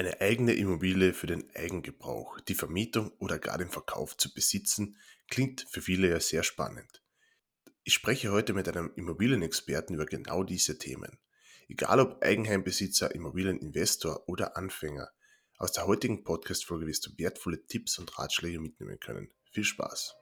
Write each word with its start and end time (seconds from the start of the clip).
Eine 0.00 0.20
eigene 0.20 0.52
Immobilie 0.52 1.12
für 1.12 1.26
den 1.26 1.50
Eigengebrauch, 1.56 2.38
die 2.42 2.54
Vermietung 2.54 3.10
oder 3.18 3.40
gar 3.40 3.58
den 3.58 3.68
Verkauf 3.68 4.16
zu 4.16 4.32
besitzen, 4.32 4.96
klingt 5.28 5.66
für 5.68 5.82
viele 5.82 6.08
ja 6.08 6.20
sehr 6.20 6.44
spannend. 6.44 7.02
Ich 7.82 7.94
spreche 7.94 8.30
heute 8.30 8.52
mit 8.52 8.68
einem 8.68 8.92
Immobilienexperten 8.94 9.96
über 9.96 10.06
genau 10.06 10.44
diese 10.44 10.78
Themen. 10.78 11.18
Egal 11.66 11.98
ob 11.98 12.22
Eigenheimbesitzer, 12.22 13.12
Immobilieninvestor 13.12 14.28
oder 14.28 14.56
Anfänger, 14.56 15.10
aus 15.56 15.72
der 15.72 15.88
heutigen 15.88 16.22
Podcast-Folge 16.22 16.86
wirst 16.86 17.04
du 17.06 17.18
wertvolle 17.18 17.66
Tipps 17.66 17.98
und 17.98 18.16
Ratschläge 18.20 18.60
mitnehmen 18.60 19.00
können. 19.00 19.32
Viel 19.50 19.64
Spaß! 19.64 20.14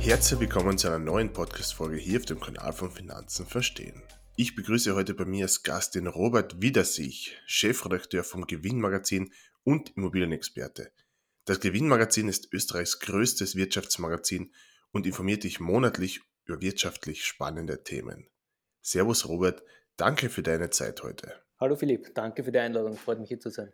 Herzlich 0.00 0.40
willkommen 0.40 0.78
zu 0.78 0.86
einer 0.86 0.98
neuen 0.98 1.30
Podcast-Folge 1.30 1.98
hier 1.98 2.20
auf 2.20 2.24
dem 2.24 2.40
Kanal 2.40 2.72
von 2.72 2.90
Finanzen 2.90 3.44
verstehen. 3.44 4.02
Ich 4.34 4.54
begrüße 4.54 4.94
heute 4.94 5.12
bei 5.12 5.26
mir 5.26 5.44
als 5.44 5.62
Gast 5.62 5.94
den 5.94 6.06
Robert 6.06 6.62
Wiedersich, 6.62 7.36
Chefredakteur 7.44 8.24
vom 8.24 8.46
Gewinnmagazin 8.46 9.30
und 9.62 9.94
Immobilienexperte. 9.94 10.90
Das 11.44 11.60
Gewinnmagazin 11.60 12.28
ist 12.28 12.50
Österreichs 12.50 12.98
größtes 13.00 13.56
Wirtschaftsmagazin 13.56 14.50
und 14.90 15.06
informiert 15.06 15.44
dich 15.44 15.60
monatlich 15.60 16.22
über 16.46 16.62
wirtschaftlich 16.62 17.26
spannende 17.26 17.84
Themen. 17.84 18.26
Servus 18.80 19.28
Robert, 19.28 19.62
danke 19.98 20.30
für 20.30 20.42
deine 20.42 20.70
Zeit 20.70 21.02
heute. 21.02 21.34
Hallo 21.60 21.76
Philipp, 21.76 22.14
danke 22.14 22.42
für 22.42 22.52
die 22.52 22.58
Einladung, 22.58 22.96
freut 22.96 23.20
mich 23.20 23.28
hier 23.28 23.40
zu 23.40 23.50
sein. 23.50 23.70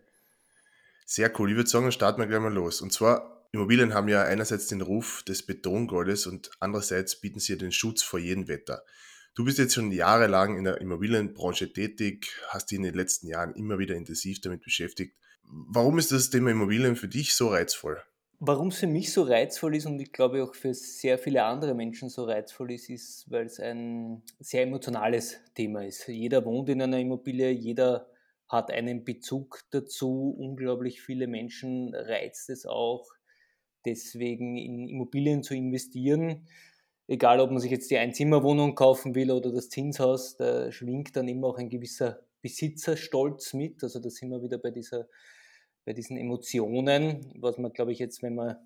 Sehr 1.06 1.32
cool, 1.38 1.50
ich 1.50 1.56
würde 1.56 1.70
sagen, 1.70 1.84
dann 1.84 1.92
starten 1.92 2.20
wir 2.20 2.26
gleich 2.26 2.40
mal 2.40 2.52
los. 2.52 2.80
Und 2.80 2.92
zwar, 2.92 3.46
Immobilien 3.52 3.94
haben 3.94 4.08
ja 4.08 4.24
einerseits 4.24 4.66
den 4.66 4.80
Ruf 4.80 5.22
des 5.22 5.46
Betongoldes 5.46 6.26
und 6.26 6.50
andererseits 6.58 7.20
bieten 7.20 7.38
sie 7.38 7.56
den 7.56 7.70
Schutz 7.70 8.02
vor 8.02 8.18
jedem 8.18 8.48
Wetter. 8.48 8.82
Du 9.38 9.44
bist 9.44 9.58
jetzt 9.58 9.74
schon 9.74 9.92
jahrelang 9.92 10.58
in 10.58 10.64
der 10.64 10.80
Immobilienbranche 10.80 11.72
tätig, 11.72 12.26
hast 12.48 12.72
dich 12.72 12.78
in 12.78 12.82
den 12.82 12.94
letzten 12.94 13.28
Jahren 13.28 13.54
immer 13.54 13.78
wieder 13.78 13.94
intensiv 13.94 14.40
damit 14.40 14.64
beschäftigt. 14.64 15.14
Warum 15.44 15.96
ist 16.00 16.10
das 16.10 16.30
Thema 16.30 16.50
Immobilien 16.50 16.96
für 16.96 17.06
dich 17.06 17.36
so 17.36 17.46
reizvoll? 17.50 18.02
Warum 18.40 18.66
es 18.66 18.78
für 18.78 18.88
mich 18.88 19.12
so 19.12 19.22
reizvoll 19.22 19.76
ist 19.76 19.86
und 19.86 20.00
ich 20.00 20.10
glaube 20.10 20.42
auch 20.42 20.56
für 20.56 20.74
sehr 20.74 21.18
viele 21.18 21.44
andere 21.44 21.74
Menschen 21.74 22.08
so 22.08 22.24
reizvoll 22.24 22.72
ist, 22.72 22.90
ist, 22.90 23.30
weil 23.30 23.46
es 23.46 23.60
ein 23.60 24.24
sehr 24.40 24.64
emotionales 24.64 25.36
Thema 25.54 25.84
ist. 25.84 26.08
Jeder 26.08 26.44
wohnt 26.44 26.68
in 26.68 26.82
einer 26.82 26.98
Immobilie, 26.98 27.50
jeder 27.50 28.10
hat 28.48 28.72
einen 28.72 29.04
Bezug 29.04 29.60
dazu. 29.70 30.34
Unglaublich 30.36 31.00
viele 31.00 31.28
Menschen 31.28 31.94
reizt 31.94 32.50
es 32.50 32.66
auch, 32.66 33.06
deswegen 33.84 34.56
in 34.56 34.88
Immobilien 34.88 35.44
zu 35.44 35.54
investieren 35.54 36.48
egal 37.08 37.40
ob 37.40 37.50
man 37.50 37.58
sich 37.58 37.70
jetzt 37.70 37.90
die 37.90 37.98
Einzimmerwohnung 37.98 38.74
kaufen 38.74 39.14
will 39.14 39.32
oder 39.32 39.50
das 39.50 39.70
Zinshaus, 39.70 40.36
da 40.36 40.70
schwingt 40.70 41.16
dann 41.16 41.26
immer 41.26 41.48
auch 41.48 41.58
ein 41.58 41.70
gewisser 41.70 42.20
Besitzerstolz 42.42 43.54
mit. 43.54 43.82
Also 43.82 43.98
da 43.98 44.10
sind 44.10 44.30
wir 44.30 44.42
wieder 44.42 44.58
bei, 44.58 44.70
dieser, 44.70 45.08
bei 45.84 45.94
diesen 45.94 46.18
Emotionen, 46.18 47.32
was 47.40 47.58
man, 47.58 47.72
glaube 47.72 47.92
ich, 47.92 47.98
jetzt, 47.98 48.22
wenn 48.22 48.34
man 48.34 48.56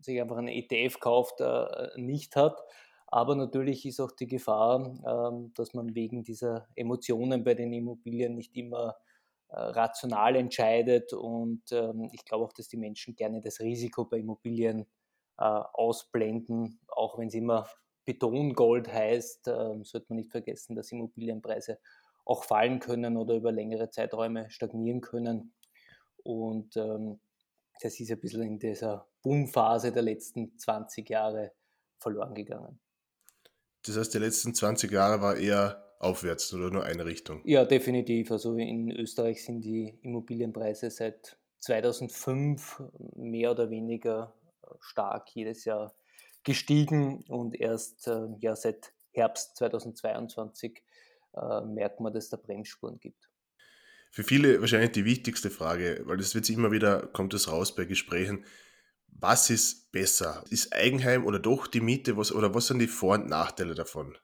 sich 0.00 0.20
einfach 0.20 0.36
einen 0.36 0.48
ETF 0.48 0.98
kauft, 1.00 1.40
äh, 1.40 1.88
nicht 1.96 2.36
hat. 2.36 2.60
Aber 3.06 3.36
natürlich 3.36 3.86
ist 3.86 4.00
auch 4.00 4.10
die 4.10 4.26
Gefahr, 4.26 5.30
ähm, 5.30 5.52
dass 5.54 5.72
man 5.72 5.94
wegen 5.94 6.24
dieser 6.24 6.66
Emotionen 6.74 7.44
bei 7.44 7.54
den 7.54 7.72
Immobilien 7.72 8.34
nicht 8.34 8.56
immer 8.56 8.96
äh, 9.48 9.56
rational 9.56 10.34
entscheidet. 10.34 11.12
Und 11.12 11.62
ähm, 11.70 12.10
ich 12.12 12.24
glaube 12.24 12.44
auch, 12.44 12.52
dass 12.52 12.66
die 12.66 12.76
Menschen 12.76 13.14
gerne 13.14 13.40
das 13.40 13.60
Risiko 13.60 14.04
bei 14.04 14.18
Immobilien 14.18 14.86
äh, 15.38 15.44
ausblenden, 15.44 16.80
auch 16.88 17.18
wenn 17.18 17.30
sie 17.30 17.38
immer 17.38 17.68
Betongold 18.04 18.92
heißt, 18.92 19.48
äh, 19.48 19.82
sollte 19.82 20.06
man 20.08 20.18
nicht 20.18 20.30
vergessen, 20.30 20.76
dass 20.76 20.92
Immobilienpreise 20.92 21.78
auch 22.24 22.44
fallen 22.44 22.80
können 22.80 23.16
oder 23.16 23.34
über 23.34 23.52
längere 23.52 23.90
Zeiträume 23.90 24.50
stagnieren 24.50 25.00
können. 25.00 25.52
Und 26.22 26.76
ähm, 26.76 27.20
das 27.80 28.00
ist 28.00 28.10
ein 28.10 28.20
bisschen 28.20 28.42
in 28.42 28.58
dieser 28.58 29.06
Boomphase 29.22 29.92
der 29.92 30.02
letzten 30.02 30.56
20 30.58 31.08
Jahre 31.08 31.52
verloren 31.98 32.34
gegangen. 32.34 32.78
Das 33.86 33.96
heißt, 33.96 34.14
die 34.14 34.18
letzten 34.18 34.54
20 34.54 34.90
Jahre 34.90 35.20
war 35.20 35.36
eher 35.36 35.84
aufwärts 35.98 36.52
oder 36.54 36.70
nur 36.70 36.84
eine 36.84 37.04
Richtung? 37.04 37.40
Ja, 37.44 37.64
definitiv. 37.64 38.30
Also 38.30 38.56
in 38.56 38.90
Österreich 38.90 39.44
sind 39.44 39.62
die 39.62 39.98
Immobilienpreise 40.02 40.90
seit 40.90 41.38
2005 41.60 42.82
mehr 43.16 43.50
oder 43.50 43.70
weniger 43.70 44.34
stark 44.80 45.34
jedes 45.34 45.64
Jahr 45.64 45.94
gestiegen 46.44 47.24
und 47.28 47.58
erst 47.58 48.06
äh, 48.06 48.28
ja, 48.38 48.54
seit 48.54 48.92
Herbst 49.12 49.56
2022 49.56 50.82
äh, 51.34 51.60
merkt 51.62 52.00
man, 52.00 52.12
dass 52.12 52.24
es 52.24 52.30
da 52.30 52.36
Bremsspuren 52.36 52.98
gibt. 53.00 53.30
Für 54.10 54.22
viele 54.22 54.60
wahrscheinlich 54.60 54.92
die 54.92 55.04
wichtigste 55.04 55.50
Frage, 55.50 56.02
weil 56.04 56.18
das 56.18 56.34
wird 56.34 56.48
immer 56.48 56.70
wieder, 56.70 57.08
kommt 57.08 57.34
es 57.34 57.50
raus 57.50 57.74
bei 57.74 57.84
Gesprächen, 57.84 58.44
was 59.08 59.50
ist 59.50 59.90
besser? 59.92 60.44
Ist 60.50 60.72
Eigenheim 60.72 61.24
oder 61.24 61.38
doch 61.38 61.66
die 61.66 61.80
Miete? 61.80 62.16
Was, 62.16 62.32
oder 62.32 62.54
was 62.54 62.66
sind 62.66 62.78
die 62.80 62.86
Vor- 62.86 63.14
und 63.14 63.28
Nachteile 63.28 63.74
davon? 63.74 64.16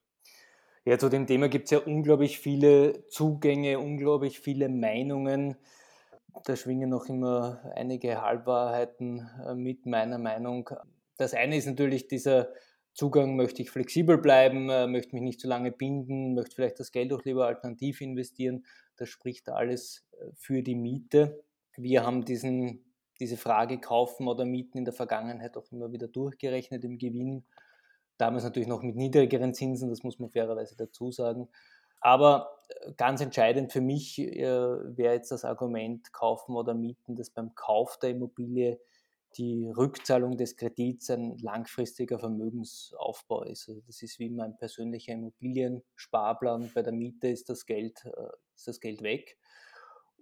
Ja, 0.84 0.98
zu 0.98 1.08
dem 1.08 1.26
Thema 1.26 1.48
gibt 1.48 1.66
es 1.66 1.70
ja 1.70 1.78
unglaublich 1.78 2.38
viele 2.38 3.06
Zugänge, 3.08 3.78
unglaublich 3.78 4.40
viele 4.40 4.68
Meinungen. 4.68 5.56
Da 6.44 6.56
schwingen 6.56 6.90
noch 6.90 7.06
immer 7.06 7.60
einige 7.74 8.22
Halbwahrheiten 8.22 9.28
äh, 9.44 9.54
mit 9.54 9.86
meiner 9.86 10.18
Meinung. 10.18 10.70
Das 11.20 11.34
eine 11.34 11.54
ist 11.54 11.66
natürlich 11.66 12.08
dieser 12.08 12.50
Zugang, 12.94 13.36
möchte 13.36 13.60
ich 13.60 13.70
flexibel 13.70 14.16
bleiben, 14.16 14.70
äh, 14.70 14.86
möchte 14.86 15.14
mich 15.14 15.22
nicht 15.22 15.38
zu 15.38 15.48
lange 15.48 15.70
binden, 15.70 16.34
möchte 16.34 16.54
vielleicht 16.54 16.80
das 16.80 16.92
Geld 16.92 17.12
auch 17.12 17.22
lieber 17.24 17.46
alternativ 17.46 18.00
investieren. 18.00 18.64
Das 18.96 19.10
spricht 19.10 19.50
alles 19.50 20.06
äh, 20.12 20.30
für 20.34 20.62
die 20.62 20.74
Miete. 20.74 21.44
Wir 21.76 22.04
haben 22.06 22.24
diesen, 22.24 22.94
diese 23.20 23.36
Frage 23.36 23.78
kaufen 23.80 24.28
oder 24.28 24.46
mieten 24.46 24.78
in 24.78 24.86
der 24.86 24.94
Vergangenheit 24.94 25.58
auch 25.58 25.70
immer 25.70 25.92
wieder 25.92 26.08
durchgerechnet 26.08 26.84
im 26.84 26.96
Gewinn. 26.96 27.44
Damals 28.16 28.44
natürlich 28.44 28.68
noch 28.68 28.82
mit 28.82 28.96
niedrigeren 28.96 29.52
Zinsen, 29.52 29.90
das 29.90 30.02
muss 30.02 30.18
man 30.18 30.30
fairerweise 30.30 30.74
dazu 30.74 31.10
sagen. 31.10 31.50
Aber 32.00 32.50
äh, 32.68 32.92
ganz 32.96 33.20
entscheidend 33.20 33.72
für 33.72 33.82
mich 33.82 34.18
äh, 34.18 34.42
wäre 34.42 35.12
jetzt 35.12 35.32
das 35.32 35.44
Argument 35.44 36.14
kaufen 36.14 36.56
oder 36.56 36.72
mieten, 36.72 37.14
dass 37.14 37.28
beim 37.28 37.54
Kauf 37.54 37.98
der 37.98 38.08
Immobilie 38.08 38.80
die 39.36 39.70
Rückzahlung 39.70 40.36
des 40.36 40.56
Kredits 40.56 41.10
ein 41.10 41.38
langfristiger 41.38 42.18
Vermögensaufbau 42.18 43.44
ist. 43.44 43.68
Also 43.68 43.80
das 43.82 44.02
ist 44.02 44.18
wie 44.18 44.30
mein 44.30 44.56
persönlicher 44.56 45.12
Immobiliensparplan. 45.12 46.70
Bei 46.74 46.82
der 46.82 46.92
Miete 46.92 47.28
ist 47.28 47.48
das 47.48 47.66
Geld, 47.66 48.04
äh, 48.04 48.28
ist 48.54 48.68
das 48.68 48.80
Geld 48.80 49.02
weg. 49.02 49.38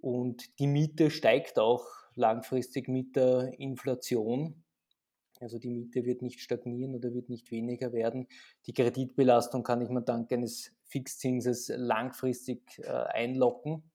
Und 0.01 0.59
die 0.59 0.67
Miete 0.67 1.11
steigt 1.11 1.59
auch 1.59 1.87
langfristig 2.15 2.89
mit 2.89 3.17
der 3.17 3.59
Inflation. 3.59 4.63
Also 5.41 5.59
die 5.59 5.71
Miete 5.71 6.05
wird 6.05 6.23
nicht 6.23 6.41
stagnieren 6.41 6.95
oder 6.95 7.15
wird 7.15 7.29
nicht 7.29 7.51
weniger 7.51 7.93
werden. 7.93 8.27
Die 8.67 8.73
Kreditbelastung 8.73 9.63
kann 9.63 9.81
ich 9.81 9.89
mir 9.89 10.03
dank 10.03 10.33
eines 10.33 10.73
Fixzinses 10.85 11.73
langfristig 11.75 12.79
äh, 12.81 12.91
einlocken. 12.91 13.91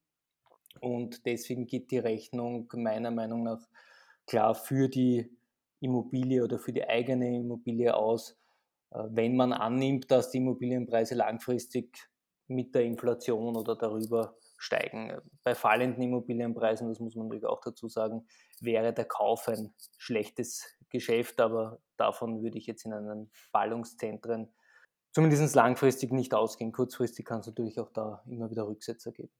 Und 0.79 1.25
deswegen 1.25 1.67
geht 1.67 1.91
die 1.91 1.99
Rechnung 1.99 2.67
meiner 2.73 3.11
Meinung 3.11 3.43
nach 3.43 3.61
klar 4.27 4.55
für 4.55 4.87
die 4.87 5.29
Immobilie 5.79 6.43
oder 6.43 6.59
für 6.59 6.73
die 6.73 6.87
eigene 6.87 7.35
Immobilie 7.35 7.93
aus, 7.95 8.37
äh, 8.91 9.03
wenn 9.09 9.35
man 9.35 9.53
annimmt, 9.53 10.09
dass 10.11 10.31
die 10.31 10.37
Immobilienpreise 10.37 11.15
langfristig 11.15 12.09
mit 12.47 12.73
der 12.75 12.83
Inflation 12.83 13.55
oder 13.55 13.75
darüber 13.75 14.35
steigen. 14.57 15.11
Bei 15.43 15.55
fallenden 15.55 16.01
Immobilienpreisen, 16.01 16.87
das 16.87 16.99
muss 16.99 17.15
man 17.15 17.27
natürlich 17.27 17.45
auch 17.45 17.61
dazu 17.61 17.89
sagen, 17.89 18.25
wäre 18.61 18.93
der 18.93 19.05
Kauf 19.05 19.47
ein 19.49 19.73
schlechtes 19.97 20.65
Geschäft, 20.89 21.41
aber 21.41 21.79
davon 21.97 22.41
würde 22.43 22.57
ich 22.57 22.65
jetzt 22.65 22.85
in 22.85 22.93
einen 22.93 23.31
Ballungszentren 23.51 24.53
zumindest 25.11 25.55
langfristig 25.55 26.11
nicht 26.11 26.33
ausgehen. 26.33 26.71
Kurzfristig 26.71 27.25
kann 27.25 27.41
es 27.41 27.47
natürlich 27.47 27.79
auch 27.79 27.91
da 27.91 28.23
immer 28.27 28.49
wieder 28.49 28.67
Rücksetzer 28.67 29.11
geben. 29.11 29.31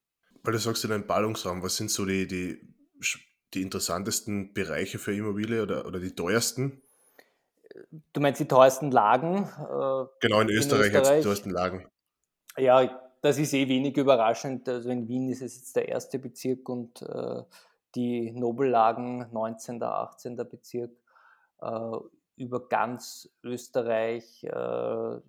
Weil 0.44 0.54
du 0.54 0.60
sagst 0.60 0.84
in 0.84 0.92
einem 0.92 1.08
Ballungsraum, 1.08 1.64
was 1.64 1.78
sind 1.78 1.90
so 1.90 2.06
die, 2.06 2.28
die 2.28 2.62
die 3.54 3.62
interessantesten 3.62 4.54
Bereiche 4.54 5.00
für 5.00 5.14
Immobilie 5.14 5.62
oder, 5.62 5.86
oder 5.86 6.00
die 6.00 6.16
teuersten? 6.16 6.82
Du 8.14 8.22
meinst 8.22 8.40
die 8.40 8.48
teuersten 8.48 8.92
Lagen? 8.92 9.44
Äh, 9.44 10.06
genau, 10.20 10.42
in, 10.42 10.50
in 10.50 10.58
Österreich, 10.58 10.94
Österreich. 10.94 11.20
die 11.20 11.24
teuersten 11.24 11.50
Lagen. 11.50 11.88
Ja, 12.58 13.00
das 13.22 13.40
ist 13.40 13.54
eh 13.54 13.68
wenig 13.68 13.98
überraschend. 13.98 14.68
Also 14.68 14.90
in 14.90 15.08
Wien 15.08 15.30
ist 15.30 15.42
es 15.42 15.56
jetzt 15.56 15.76
der 15.76 15.90
erste 15.90 16.20
Bezirk 16.20 16.68
und 16.70 17.02
äh, 17.02 17.44
die 17.96 18.32
Nobellagen 18.32 19.28
19. 19.32 19.82
18. 19.82 20.36
Bezirk. 20.36 20.92
Äh, 21.62 21.98
über 22.36 22.68
ganz 22.68 23.30
Österreich 23.44 24.44
äh, 24.44 24.52
werden 24.52 25.22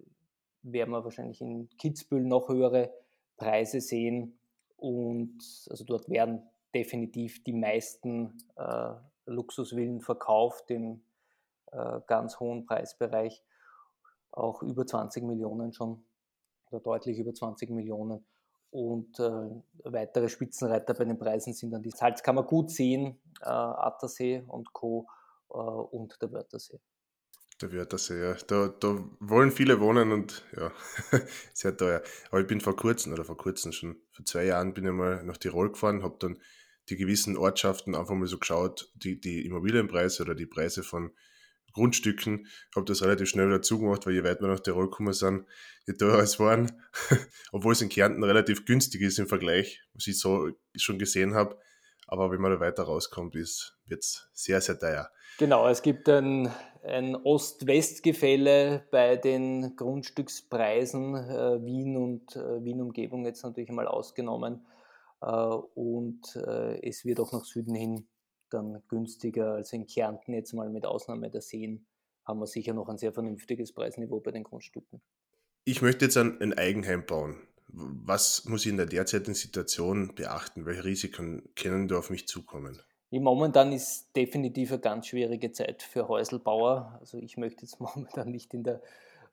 wir 0.62 1.04
wahrscheinlich 1.04 1.40
in 1.40 1.68
Kitzbühel 1.78 2.24
noch 2.24 2.48
höhere 2.48 2.92
Preise 3.36 3.80
sehen. 3.80 4.38
Und 4.76 5.38
also 5.70 5.84
dort 5.84 6.08
werden 6.08 6.42
definitiv 6.74 7.42
die 7.44 7.52
meisten 7.52 8.36
äh, 8.56 8.94
Luxusvillen 9.26 10.00
verkauft 10.00 10.70
im 10.70 11.04
äh, 11.72 12.00
ganz 12.06 12.38
hohen 12.40 12.66
Preisbereich, 12.66 13.42
auch 14.30 14.62
über 14.62 14.86
20 14.86 15.22
Millionen 15.24 15.72
schon 15.72 16.04
oder 16.70 16.80
deutlich 16.80 17.18
über 17.18 17.32
20 17.32 17.70
Millionen. 17.70 18.26
Und 18.70 19.20
äh, 19.20 19.50
weitere 19.84 20.28
Spitzenreiter 20.28 20.94
bei 20.94 21.04
den 21.04 21.18
Preisen 21.18 21.52
sind 21.52 21.70
dann 21.70 21.82
die 21.82 21.92
Salzkammer 21.92 22.42
Gutseen, 22.42 23.20
äh, 23.40 23.44
Attersee 23.44 24.42
und 24.48 24.72
Co. 24.72 25.06
Äh, 25.50 25.56
und 25.56 26.20
der 26.20 26.32
Wörthersee. 26.32 26.80
Der 27.62 27.72
Wörthersee, 27.72 28.20
ja. 28.20 28.34
Da, 28.48 28.68
da 28.68 28.98
wollen 29.20 29.52
viele 29.52 29.80
wohnen 29.80 30.10
und 30.10 30.44
ja, 30.56 30.72
sehr 31.54 31.76
teuer. 31.76 32.02
Aber 32.30 32.40
ich 32.40 32.48
bin 32.48 32.60
vor 32.60 32.74
kurzem, 32.74 33.12
oder 33.12 33.24
vor 33.24 33.36
kurzem 33.36 33.70
schon, 33.70 33.96
vor 34.10 34.24
zwei 34.24 34.44
Jahren 34.44 34.74
bin 34.74 34.86
ich 34.86 34.92
mal 34.92 35.22
nach 35.22 35.36
Tirol 35.36 35.70
gefahren, 35.70 36.02
habe 36.02 36.16
dann 36.18 36.38
die 36.88 36.96
gewissen 36.96 37.36
Ortschaften 37.36 37.94
einfach 37.94 38.14
mal 38.14 38.26
so 38.26 38.38
geschaut, 38.38 38.90
die, 38.94 39.20
die 39.20 39.44
Immobilienpreise 39.46 40.22
oder 40.22 40.34
die 40.34 40.46
Preise 40.46 40.82
von 40.82 41.12
Grundstücken, 41.72 42.46
habe 42.74 42.86
das 42.86 43.02
relativ 43.02 43.28
schnell 43.28 43.48
wieder 43.48 43.62
zugemacht, 43.62 44.06
weil 44.06 44.14
je 44.14 44.24
weiter 44.24 44.42
wir 44.42 44.48
nach 44.48 44.60
Tirol 44.60 44.88
gekommen 44.88 45.12
sind, 45.12 45.44
je 45.86 45.94
teurer 45.94 46.20
es 46.20 46.38
waren, 46.38 46.70
obwohl 47.52 47.72
es 47.72 47.82
in 47.82 47.88
Kärnten 47.88 48.22
relativ 48.22 48.64
günstig 48.64 49.02
ist 49.02 49.18
im 49.18 49.26
Vergleich, 49.26 49.82
was 49.92 50.06
ich 50.06 50.18
so 50.18 50.50
schon 50.76 50.98
gesehen 50.98 51.34
habe. 51.34 51.58
Aber 52.06 52.30
wenn 52.30 52.40
man 52.40 52.52
da 52.52 52.60
weiter 52.60 52.84
rauskommt, 52.84 53.34
wird 53.34 53.48
es 53.88 54.28
sehr, 54.32 54.60
sehr 54.60 54.78
teuer. 54.78 55.10
Genau, 55.38 55.66
es 55.66 55.82
gibt 55.82 56.08
ein, 56.08 56.50
ein 56.84 57.16
Ost-West-Gefälle 57.16 58.86
bei 58.90 59.16
den 59.16 59.74
Grundstückspreisen, 59.74 61.16
äh, 61.16 61.64
Wien 61.64 61.96
und 61.96 62.36
äh, 62.36 62.62
Wien-Umgebung 62.62 63.24
jetzt 63.24 63.42
natürlich 63.42 63.70
einmal 63.70 63.88
ausgenommen. 63.88 64.64
Äh, 65.24 65.30
und 65.74 66.36
äh, 66.36 66.86
es 66.86 67.04
wird 67.04 67.20
auch 67.20 67.32
nach 67.32 67.44
Süden 67.44 67.74
hin 67.74 68.06
dann 68.50 68.82
günstiger. 68.88 69.54
Also 69.54 69.76
in 69.76 69.86
Kärnten 69.86 70.34
jetzt 70.34 70.52
mal 70.52 70.68
mit 70.68 70.84
Ausnahme 70.84 71.30
der 71.30 71.40
Seen 71.40 71.86
haben 72.24 72.40
wir 72.40 72.46
sicher 72.46 72.74
noch 72.74 72.88
ein 72.88 72.98
sehr 72.98 73.12
vernünftiges 73.12 73.72
Preisniveau 73.72 74.20
bei 74.20 74.30
den 74.30 74.44
Grundstücken. 74.44 75.00
Ich 75.64 75.82
möchte 75.82 76.04
jetzt 76.04 76.16
ein, 76.16 76.40
ein 76.40 76.52
Eigenheim 76.54 77.04
bauen. 77.06 77.36
Was 77.68 78.44
muss 78.44 78.64
ich 78.64 78.70
in 78.70 78.76
der 78.76 78.86
derzeitigen 78.86 79.34
Situation 79.34 80.14
beachten? 80.14 80.66
Welche 80.66 80.84
Risiken 80.84 81.48
können 81.56 81.88
da 81.88 81.98
auf 81.98 82.10
mich 82.10 82.28
zukommen? 82.28 82.80
Momentan 83.10 83.72
ist 83.72 84.14
definitiv 84.16 84.72
eine 84.72 84.80
ganz 84.80 85.06
schwierige 85.06 85.52
Zeit 85.52 85.82
für 85.82 86.08
Häuselbauer. 86.08 86.98
Also 87.00 87.18
ich 87.18 87.36
möchte 87.36 87.62
jetzt 87.62 87.80
momentan 87.80 88.30
nicht 88.30 88.52
der, 88.52 88.82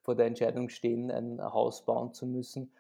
vor 0.02 0.16
der 0.16 0.26
Entscheidung 0.26 0.70
stehen, 0.70 1.12
ein 1.12 1.42
Haus 1.42 1.86
bauen 1.86 2.14
zu 2.14 2.26
müssen, 2.26 2.72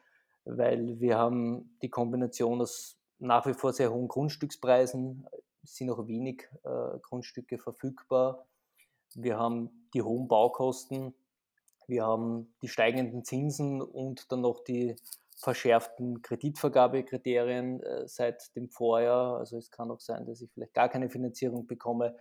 weil 0.46 1.00
wir 1.00 1.18
haben 1.18 1.78
die 1.82 1.90
Kombination 1.90 2.62
aus 2.62 3.01
nach 3.22 3.46
wie 3.46 3.54
vor 3.54 3.72
sehr 3.72 3.94
hohen 3.94 4.08
Grundstückspreisen, 4.08 5.28
sind 5.64 5.88
noch 5.88 6.08
wenig 6.08 6.50
äh, 6.64 7.00
Grundstücke 7.02 7.60
verfügbar. 7.60 8.48
Wir 9.14 9.38
haben 9.38 9.88
die 9.94 10.02
hohen 10.02 10.28
Baukosten, 10.28 11.14
wir 11.88 12.04
haben 12.04 12.54
die 12.62 12.68
steigenden 12.68 13.24
Zinsen 13.24 13.82
und 13.82 14.32
dann 14.32 14.42
noch 14.42 14.64
die 14.64 14.96
verschärften 15.38 16.22
Kreditvergabekriterien 16.22 17.84
äh, 17.84 18.08
seit 18.08 18.56
dem 18.56 18.70
Vorjahr. 18.70 19.38
Also 19.38 19.58
es 19.58 19.70
kann 19.70 19.92
auch 19.92 20.00
sein, 20.00 20.26
dass 20.26 20.42
ich 20.42 20.52
vielleicht 20.52 20.74
gar 20.74 20.90
keine 20.90 21.10
Finanzierung 21.10 21.68
bekomme. 21.68 22.16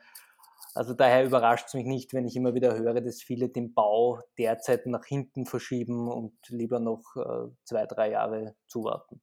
Also 0.74 0.92
daher 0.92 1.24
überrascht 1.24 1.68
es 1.68 1.74
mich 1.74 1.86
nicht, 1.86 2.12
wenn 2.12 2.26
ich 2.26 2.36
immer 2.36 2.54
wieder 2.54 2.76
höre, 2.76 3.00
dass 3.00 3.22
viele 3.22 3.48
den 3.48 3.72
Bau 3.72 4.20
derzeit 4.36 4.86
nach 4.86 5.04
hinten 5.04 5.46
verschieben 5.46 6.10
und 6.10 6.34
lieber 6.48 6.78
noch 6.78 7.16
äh, 7.16 7.48
zwei, 7.64 7.86
drei 7.86 8.10
Jahre 8.10 8.54
zuwarten. 8.66 9.20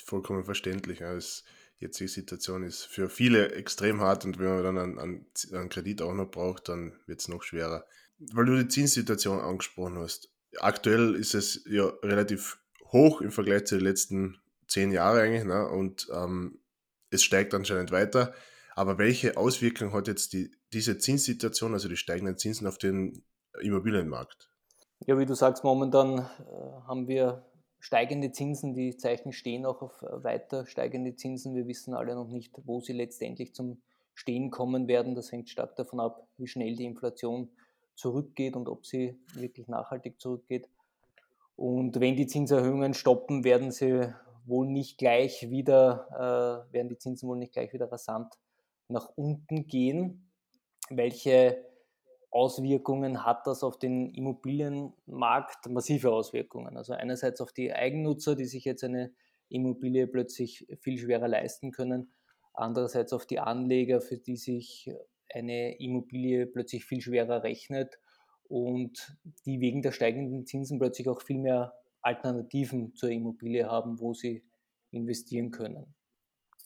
Vollkommen 0.00 0.44
verständlich. 0.44 1.00
Ja. 1.00 1.12
Es, 1.12 1.44
jetzige 1.80 2.08
Situation 2.08 2.62
ist 2.62 2.84
für 2.84 3.08
viele 3.08 3.52
extrem 3.52 4.00
hart 4.00 4.24
und 4.24 4.38
wenn 4.38 4.48
man 4.48 4.62
dann 4.62 4.78
einen, 4.78 4.98
einen, 4.98 5.26
einen 5.52 5.68
Kredit 5.70 6.02
auch 6.02 6.12
noch 6.12 6.30
braucht, 6.30 6.68
dann 6.68 6.92
wird 7.06 7.20
es 7.20 7.28
noch 7.28 7.42
schwerer. 7.42 7.86
Weil 8.18 8.44
du 8.44 8.56
die 8.56 8.68
Zinssituation 8.68 9.40
angesprochen 9.40 9.98
hast. 9.98 10.30
Aktuell 10.58 11.14
ist 11.14 11.34
es 11.34 11.64
ja 11.66 11.86
relativ 12.02 12.58
hoch 12.92 13.22
im 13.22 13.32
Vergleich 13.32 13.64
zu 13.64 13.76
den 13.76 13.84
letzten 13.84 14.38
zehn 14.68 14.92
Jahren 14.92 15.20
eigentlich 15.20 15.44
ne? 15.44 15.66
und 15.68 16.08
ähm, 16.12 16.58
es 17.10 17.22
steigt 17.22 17.54
anscheinend 17.54 17.92
weiter. 17.92 18.34
Aber 18.76 18.98
welche 18.98 19.36
Auswirkungen 19.36 19.92
hat 19.92 20.06
jetzt 20.06 20.32
die, 20.32 20.50
diese 20.72 20.98
Zinssituation, 20.98 21.72
also 21.72 21.88
die 21.88 21.96
steigenden 21.96 22.36
Zinsen 22.36 22.66
auf 22.66 22.78
den 22.78 23.24
Immobilienmarkt? 23.60 24.50
Ja, 25.06 25.18
wie 25.18 25.26
du 25.26 25.34
sagst, 25.34 25.64
momentan 25.64 26.18
äh, 26.18 26.22
haben 26.86 27.08
wir 27.08 27.49
steigende 27.80 28.30
Zinsen, 28.30 28.74
die 28.74 28.96
Zeichen 28.96 29.32
stehen 29.32 29.66
auch 29.66 29.82
auf 29.82 30.02
äh, 30.02 30.22
weiter 30.22 30.66
steigende 30.66 31.16
Zinsen. 31.16 31.54
Wir 31.54 31.66
wissen 31.66 31.94
alle 31.94 32.14
noch 32.14 32.28
nicht, 32.28 32.52
wo 32.64 32.80
sie 32.80 32.92
letztendlich 32.92 33.54
zum 33.54 33.80
Stehen 34.14 34.50
kommen 34.50 34.86
werden. 34.86 35.14
Das 35.14 35.32
hängt 35.32 35.48
stark 35.48 35.76
davon 35.76 35.98
ab, 35.98 36.28
wie 36.36 36.46
schnell 36.46 36.76
die 36.76 36.84
Inflation 36.84 37.50
zurückgeht 37.94 38.54
und 38.54 38.68
ob 38.68 38.86
sie 38.86 39.18
wirklich 39.34 39.66
nachhaltig 39.66 40.20
zurückgeht. 40.20 40.68
Und 41.56 42.00
wenn 42.00 42.16
die 42.16 42.26
Zinserhöhungen 42.26 42.94
stoppen, 42.94 43.44
werden 43.44 43.70
sie 43.70 44.12
wohl 44.46 44.66
nicht 44.66 44.98
gleich 44.98 45.50
wieder, 45.50 46.66
äh, 46.68 46.72
werden 46.72 46.88
die 46.88 46.98
Zinsen 46.98 47.28
wohl 47.28 47.38
nicht 47.38 47.52
gleich 47.52 47.72
wieder 47.72 47.90
rasant 47.90 48.34
nach 48.88 49.10
unten 49.16 49.66
gehen. 49.66 50.30
Welche 50.90 51.64
Auswirkungen 52.30 53.24
hat 53.24 53.46
das 53.46 53.62
auf 53.62 53.78
den 53.78 54.14
Immobilienmarkt? 54.14 55.68
Massive 55.68 56.12
Auswirkungen. 56.12 56.76
Also 56.76 56.92
einerseits 56.92 57.40
auf 57.40 57.52
die 57.52 57.72
Eigennutzer, 57.72 58.36
die 58.36 58.44
sich 58.44 58.64
jetzt 58.64 58.84
eine 58.84 59.12
Immobilie 59.48 60.06
plötzlich 60.06 60.66
viel 60.80 60.98
schwerer 60.98 61.28
leisten 61.28 61.72
können. 61.72 62.12
Andererseits 62.54 63.12
auf 63.12 63.26
die 63.26 63.40
Anleger, 63.40 64.00
für 64.00 64.16
die 64.16 64.36
sich 64.36 64.92
eine 65.32 65.78
Immobilie 65.80 66.46
plötzlich 66.46 66.84
viel 66.84 67.00
schwerer 67.00 67.42
rechnet 67.42 67.98
und 68.48 69.16
die 69.46 69.60
wegen 69.60 69.82
der 69.82 69.92
steigenden 69.92 70.46
Zinsen 70.46 70.78
plötzlich 70.78 71.08
auch 71.08 71.22
viel 71.22 71.38
mehr 71.38 71.74
Alternativen 72.00 72.94
zur 72.94 73.10
Immobilie 73.10 73.66
haben, 73.68 74.00
wo 74.00 74.14
sie 74.14 74.44
investieren 74.90 75.50
können. 75.50 75.94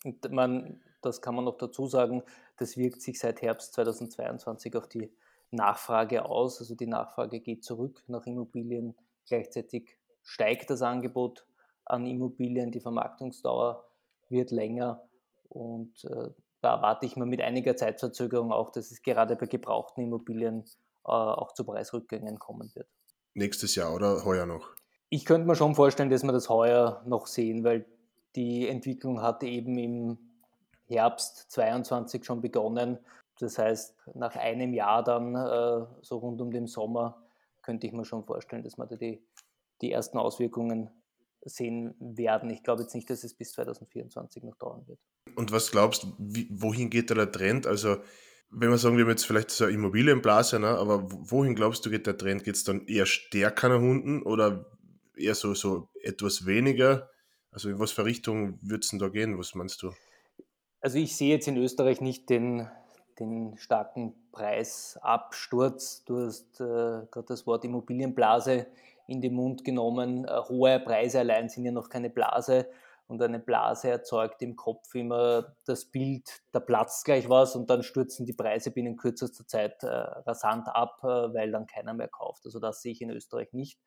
Und 0.05 0.31
man, 0.31 0.83
das 1.03 1.23
kann 1.23 1.35
man 1.35 1.45
noch 1.45 1.57
dazu 1.57 1.87
sagen, 1.87 2.23
das 2.57 2.77
wirkt 2.77 3.03
sich 3.03 3.19
seit 3.19 3.43
Herbst 3.43 3.75
2022 3.75 4.77
auf 4.77 4.89
die 4.89 5.13
Nachfrage 5.55 6.25
aus. 6.25 6.61
Also 6.61 6.75
die 6.75 6.87
Nachfrage 6.87 7.41
geht 7.41 7.65
zurück 7.65 8.03
nach 8.07 8.27
Immobilien. 8.27 8.95
Gleichzeitig 9.27 9.97
steigt 10.23 10.71
das 10.71 10.83
Angebot 10.83 11.47
an 11.85 12.07
Immobilien, 12.07 12.71
die 12.71 12.81
Vermarktungsdauer 12.81 13.85
wird 14.29 14.51
länger 14.51 15.03
und 15.49 16.05
äh, 16.05 16.31
da 16.61 16.77
erwarte 16.77 17.05
ich 17.05 17.17
mir 17.17 17.27
mit 17.27 17.43
einiger 17.43 17.77
Zeitverzögerung 17.77 18.51
auch, 18.51 18.71
dass 18.71 18.91
es 18.91 19.03
gerade 19.03 19.37
bei 19.37 19.47
gebrauchten 19.47 20.01
Immobilien 20.01 20.65
äh, 21.05 21.11
auch 21.11 21.53
zu 21.53 21.65
Preisrückgängen 21.65 22.39
kommen 22.39 22.75
wird. 22.75 22.89
Nächstes 23.35 23.75
Jahr 23.75 23.95
oder 23.95 24.25
heuer 24.25 24.47
noch? 24.47 24.71
Ich 25.11 25.27
könnte 25.27 25.47
mir 25.47 25.57
schon 25.57 25.75
vorstellen, 25.75 26.09
dass 26.09 26.23
wir 26.23 26.33
das 26.33 26.49
heuer 26.49 27.03
noch 27.07 27.27
sehen, 27.27 27.65
weil 27.65 27.85
die 28.35 28.67
Entwicklung 28.67 29.21
hat 29.21 29.43
eben 29.43 29.77
im 29.77 30.19
Herbst 30.87 31.51
22 31.51 32.25
schon 32.25 32.41
begonnen 32.41 32.99
das 33.41 33.59
heißt, 33.59 33.97
nach 34.15 34.37
einem 34.37 34.73
Jahr 34.75 35.03
dann, 35.03 35.35
äh, 35.35 35.87
so 36.03 36.19
rund 36.19 36.41
um 36.41 36.51
den 36.51 36.67
Sommer, 36.67 37.25
könnte 37.63 37.87
ich 37.87 37.93
mir 37.93 38.05
schon 38.05 38.25
vorstellen, 38.25 38.63
dass 38.63 38.77
wir 38.77 38.87
da 38.87 38.97
die, 38.97 39.25
die 39.81 39.91
ersten 39.91 40.19
Auswirkungen 40.19 40.91
sehen 41.45 41.95
werden. 41.99 42.51
Ich 42.51 42.63
glaube 42.63 42.83
jetzt 42.83 42.95
nicht, 42.95 43.09
dass 43.11 43.25
es 43.25 43.35
bis 43.35 43.53
2024 43.53 44.43
noch 44.45 44.57
dauern 44.57 44.87
wird. 44.87 44.99
Und 45.35 45.53
was 45.53 45.71
glaubst 45.71 46.05
du, 46.05 46.15
wohin 46.51 46.91
geht 46.91 47.11
da 47.11 47.15
der 47.15 47.33
Trend? 47.33 47.67
Also, 47.67 47.97
wenn 48.51 48.71
wir 48.71 48.79
sagen, 48.79 48.97
wir 48.97 49.05
haben 49.05 49.11
jetzt 49.11 49.27
vielleicht 49.27 49.51
so 49.51 49.65
eine 49.65 49.75
Immobilienblase, 49.75 50.61
ne? 50.61 50.69
aber 50.69 51.09
wohin 51.11 51.55
glaubst 51.55 51.85
du, 51.85 51.91
geht 51.91 52.07
der 52.07 52.17
Trend? 52.17 52.45
Geht 52.45 52.55
es 52.55 52.65
dann 52.65 52.87
eher 52.87 53.07
stärker 53.07 53.69
nach 53.69 53.81
unten 53.81 54.23
oder 54.23 54.67
eher 55.17 55.35
so, 55.35 55.55
so 55.55 55.89
etwas 56.03 56.47
weniger? 56.47 57.11
Also, 57.51 57.71
in 57.71 57.79
was 57.79 57.93
für 57.93 58.05
Richtung 58.05 58.59
wird 58.63 58.85
es 58.85 58.91
denn 58.91 58.99
da 58.99 59.09
gehen? 59.09 59.39
Was 59.39 59.55
meinst 59.55 59.83
du? 59.83 59.93
Also, 60.81 60.99
ich 60.99 61.17
sehe 61.17 61.31
jetzt 61.31 61.49
in 61.49 61.57
Österreich 61.57 62.01
nicht 62.01 62.31
den, 62.31 62.69
den 63.19 63.57
starken 63.59 64.15
Preisabsturz. 64.33 66.05
Du 66.05 66.19
hast 66.19 66.61
äh, 66.61 66.65
gerade 67.11 67.27
das 67.29 67.47
Wort 67.47 67.65
Immobilienblase 67.65 68.67
in 69.07 69.21
den 69.21 69.35
Mund 69.35 69.65
genommen. 69.65 70.25
Äh, 70.25 70.41
hohe 70.49 70.81
Preise 70.81 71.21
allein 71.21 71.49
sind 71.49 71.65
ja 71.65 71.73
noch 71.73 71.89
keine 71.89 72.11
Blase. 72.11 72.69
Und 73.07 73.21
eine 73.21 73.39
Blase 73.39 73.91
erzeugt 73.91 74.41
im 74.41 74.57
Kopf 74.57 74.95
immer 74.95 75.55
das 75.67 75.85
Bild, 75.85 76.43
da 76.53 76.61
platzt 76.61 77.05
gleich 77.05 77.29
was 77.29 77.55
und 77.55 77.69
dann 77.69 77.83
stürzen 77.83 78.25
die 78.25 78.33
Preise 78.33 78.71
binnen 78.71 78.97
kürzester 78.97 79.47
Zeit 79.47 79.83
äh, 79.83 79.89
rasant 79.89 80.69
ab, 80.69 81.01
äh, 81.03 81.35
weil 81.35 81.51
dann 81.51 81.67
keiner 81.67 81.93
mehr 81.93 82.09
kauft. 82.09 82.47
Also 82.47 82.61
das 82.61 82.81
sehe 82.81 82.93
ich 82.93 83.03
in 83.03 83.11
Österreich 83.11 83.53
nicht. 83.53 83.79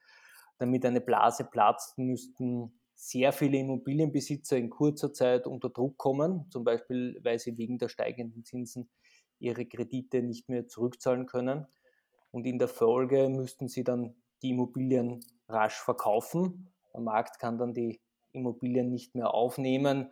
Damit 0.59 0.85
eine 0.85 1.01
Blase 1.01 1.45
platzt, 1.45 1.97
müssten 1.97 2.79
sehr 2.93 3.31
viele 3.31 3.57
Immobilienbesitzer 3.57 4.57
in 4.57 4.69
kurzer 4.69 5.13
Zeit 5.13 5.47
unter 5.47 5.69
Druck 5.69 5.97
kommen, 5.97 6.45
zum 6.51 6.63
Beispiel 6.63 7.19
weil 7.23 7.39
sie 7.39 7.57
wegen 7.57 7.79
der 7.79 7.89
steigenden 7.89 8.43
Zinsen 8.43 8.89
ihre 9.39 9.65
Kredite 9.65 10.21
nicht 10.21 10.49
mehr 10.49 10.67
zurückzahlen 10.67 11.25
können. 11.25 11.67
Und 12.31 12.45
in 12.45 12.59
der 12.59 12.67
Folge 12.67 13.29
müssten 13.29 13.67
sie 13.67 13.83
dann 13.83 14.15
die 14.41 14.51
Immobilien 14.51 15.23
rasch 15.47 15.79
verkaufen. 15.79 16.69
Der 16.93 17.01
Markt 17.01 17.39
kann 17.39 17.57
dann 17.57 17.73
die 17.73 17.99
Immobilien 18.31 18.89
nicht 18.89 19.15
mehr 19.15 19.33
aufnehmen. 19.33 20.11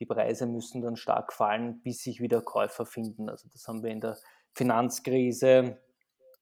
Die 0.00 0.06
Preise 0.06 0.46
müssen 0.46 0.82
dann 0.82 0.96
stark 0.96 1.32
fallen, 1.32 1.82
bis 1.82 2.02
sich 2.02 2.20
wieder 2.20 2.40
Käufer 2.40 2.86
finden. 2.86 3.28
Also 3.28 3.48
das 3.48 3.66
haben 3.66 3.82
wir 3.82 3.90
in 3.90 4.00
der 4.00 4.16
Finanzkrise 4.52 5.78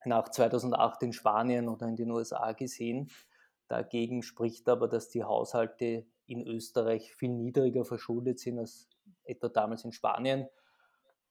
nach 0.05 0.29
2008 0.29 1.03
in 1.03 1.13
Spanien 1.13 1.69
oder 1.69 1.89
in 1.89 1.97
den 1.97 2.11
USA 2.11 2.53
gesehen. 2.53 3.11
Dagegen 3.69 4.23
spricht 4.23 4.69
aber, 4.69 4.89
dass 4.89 5.09
die 5.09 5.25
Haushalte 5.25 6.07
in 6.27 6.47
Österreich 6.47 7.15
viel 7.15 7.31
niedriger 7.31 7.85
verschuldet 7.85 8.39
sind 8.39 8.59
als 8.59 8.89
etwa 9.25 9.49
damals 9.49 9.85
in 9.85 9.93
Spanien. 9.93 10.49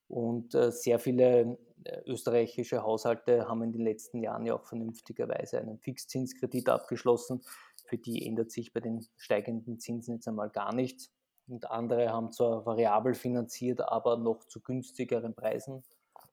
Und 0.07 0.53
äh, 0.53 0.71
sehr 0.71 0.99
viele 0.99 1.57
äh, 1.83 2.01
österreichische 2.05 2.83
Haushalte 2.83 3.47
haben 3.47 3.63
in 3.63 3.71
den 3.71 3.81
letzten 3.81 4.21
Jahren 4.21 4.45
ja 4.45 4.55
auch 4.55 4.65
vernünftigerweise 4.65 5.59
einen 5.59 5.79
Fixzinskredit 5.79 6.69
abgeschlossen. 6.69 7.41
Für 7.85 7.97
die 7.97 8.25
ändert 8.25 8.51
sich 8.51 8.73
bei 8.73 8.79
den 8.79 9.05
steigenden 9.17 9.79
Zinsen 9.79 10.15
jetzt 10.15 10.27
einmal 10.27 10.49
gar 10.49 10.73
nichts. 10.73 11.11
Und 11.47 11.69
andere 11.69 12.09
haben 12.11 12.31
zwar 12.31 12.65
variabel 12.65 13.13
finanziert, 13.13 13.81
aber 13.81 14.17
noch 14.17 14.45
zu 14.45 14.61
günstigeren 14.61 15.35
Preisen 15.35 15.83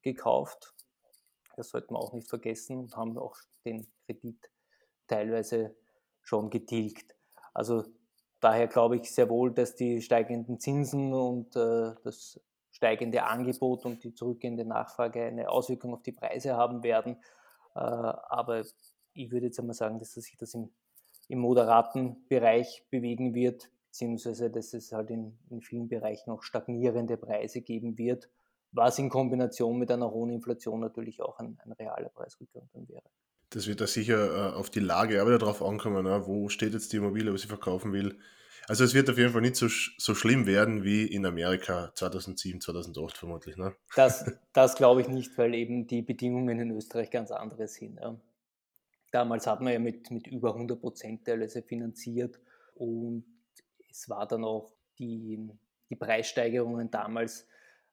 gekauft. 0.01 0.75
Das 1.57 1.69
sollte 1.69 1.93
man 1.93 2.03
auch 2.03 2.13
nicht 2.13 2.29
vergessen 2.29 2.79
und 2.79 2.97
haben 2.97 3.19
auch 3.19 3.37
den 3.65 3.87
Kredit 4.07 4.51
teilweise 5.07 5.77
schon 6.23 6.49
getilgt. 6.49 7.15
Also 7.53 7.85
daher 8.41 8.69
glaube 8.69 8.97
ich 8.97 9.13
sehr 9.13 9.29
wohl, 9.29 9.53
dass 9.53 9.75
die 9.75 10.01
steigenden 10.01 10.59
Zinsen 10.59 11.13
und 11.13 11.55
äh, 11.57 11.95
das 12.05 12.41
steigende 12.83 13.23
Angebot 13.23 13.87
und 13.87 14.03
die 14.03 14.13
zurückgehende 14.13 14.65
Nachfrage 14.65 15.23
eine 15.23 15.49
Auswirkung 15.49 15.95
auf 15.95 16.03
die 16.03 16.11
Preise 16.11 16.57
haben 16.57 16.83
werden. 16.83 17.17
Äh, 17.77 17.79
aber 17.79 18.65
ich 19.15 19.31
würde 19.31 19.47
jetzt 19.47 19.61
einmal 19.61 19.75
sagen, 19.75 20.01
dass 20.01 20.15
sich 20.15 20.37
das 20.37 20.55
im, 20.55 20.71
im 21.29 21.39
moderaten 21.39 22.27
Bereich 22.29 22.85
bewegen 22.91 23.35
wird, 23.35 23.71
beziehungsweise 23.87 24.51
dass 24.51 24.75
es 24.75 24.91
halt 24.91 25.11
in, 25.11 25.39
in 25.49 25.61
vielen 25.61 25.87
Bereichen 25.87 26.33
auch 26.33 26.43
stagnierende 26.43 27.17
Preise 27.17 27.61
geben 27.61 27.97
wird, 27.99 28.29
was 28.73 28.99
in 28.99 29.11
Kombination 29.11 29.79
mit 29.79 29.93
einer 29.93 30.11
hohen 30.11 30.31
Inflation 30.31 30.81
natürlich 30.81 31.23
auch 31.23 31.39
ein, 31.39 31.61
ein 31.65 31.71
realer 31.73 32.09
Preisrückgang 32.09 32.69
dann 32.73 32.89
wäre. 32.89 33.05
Das 33.51 33.69
wird 33.69 33.81
da 33.81 33.87
sicher 33.87 34.55
äh, 34.55 34.55
auf 34.57 34.71
die 34.71 34.81
Lage 34.81 35.21
aber 35.21 35.39
darauf 35.39 35.63
ankommen, 35.63 36.05
ne? 36.05 36.27
wo 36.27 36.49
steht 36.49 36.73
jetzt 36.73 36.93
die 36.93 36.97
Immobilie, 36.97 37.33
was 37.33 37.43
sie 37.43 37.49
verkaufen 37.49 37.93
will. 37.93 38.19
Also 38.69 38.85
es 38.85 38.95
wird 38.95 39.11
auf 39.11 39.19
jeden 39.19 39.33
Fall 39.33 39.41
nicht 39.41 39.57
so, 39.57 39.69
so 39.69 40.15
schlimm 40.15 40.47
werden 40.47 40.85
wie 40.85 41.05
in 41.05 41.27
Amerika 41.27 41.93
2007, 41.95 42.61
2008 42.61 43.17
vermutlich. 43.17 43.57
Ne? 43.57 43.75
Das, 43.97 44.25
das 44.53 44.77
glaube 44.77 45.01
ich 45.01 45.09
nicht, 45.09 45.37
weil 45.37 45.55
eben 45.55 45.87
die 45.87 46.03
Bedingungen 46.03 46.59
in 46.59 46.71
Österreich 46.71 47.11
ganz 47.11 47.31
andere 47.31 47.67
sind. 47.67 47.99
Ja. 48.01 48.17
Damals 49.11 49.47
hat 49.47 49.61
man 49.61 49.73
ja 49.73 49.79
mit, 49.79 50.11
mit 50.11 50.27
über 50.27 50.55
100 50.55 50.81
Prozent 50.81 51.25
teilweise 51.25 51.63
finanziert 51.63 52.41
und 52.75 53.25
es 53.91 54.09
war 54.09 54.27
dann 54.27 54.45
auch 54.45 54.73
die, 54.99 55.51
die 55.91 55.97
Preissteigerungen 55.97 56.91
damals 56.91 57.47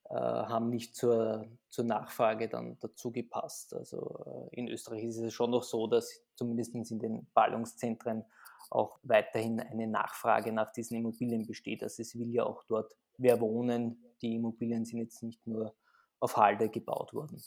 äh, 0.10 0.16
haben 0.16 0.70
nicht 0.70 0.96
zur, 0.96 1.46
zur 1.70 1.86
Nachfrage 1.86 2.48
dann 2.48 2.78
dazu 2.80 3.12
gepasst. 3.12 3.74
Also 3.76 4.50
äh, 4.52 4.56
in 4.56 4.68
Österreich 4.68 5.04
ist 5.04 5.18
es 5.18 5.34
schon 5.34 5.52
noch 5.52 5.64
so, 5.64 5.88
dass 5.88 6.24
zumindest 6.36 6.74
in 6.74 7.00
den 7.00 7.28
Ballungszentren 7.34 8.26
auch 8.70 9.00
weiterhin 9.04 9.60
eine 9.60 9.88
Nachfrage 9.88 10.52
nach 10.52 10.72
diesen 10.72 10.98
Immobilien 10.98 11.46
besteht. 11.46 11.84
Also 11.84 12.02
es 12.02 12.18
will 12.18 12.30
ja 12.34 12.44
auch 12.44 12.64
dort 12.66 12.96
wer 13.18 13.40
wohnen. 13.40 14.04
Die 14.22 14.36
Immobilien 14.36 14.86
sind 14.86 15.00
jetzt 15.00 15.24
nicht 15.24 15.46
nur 15.48 15.76
auf 16.20 16.38
Halde 16.38 16.70
gebaut 16.70 17.14
worden. 17.14 17.42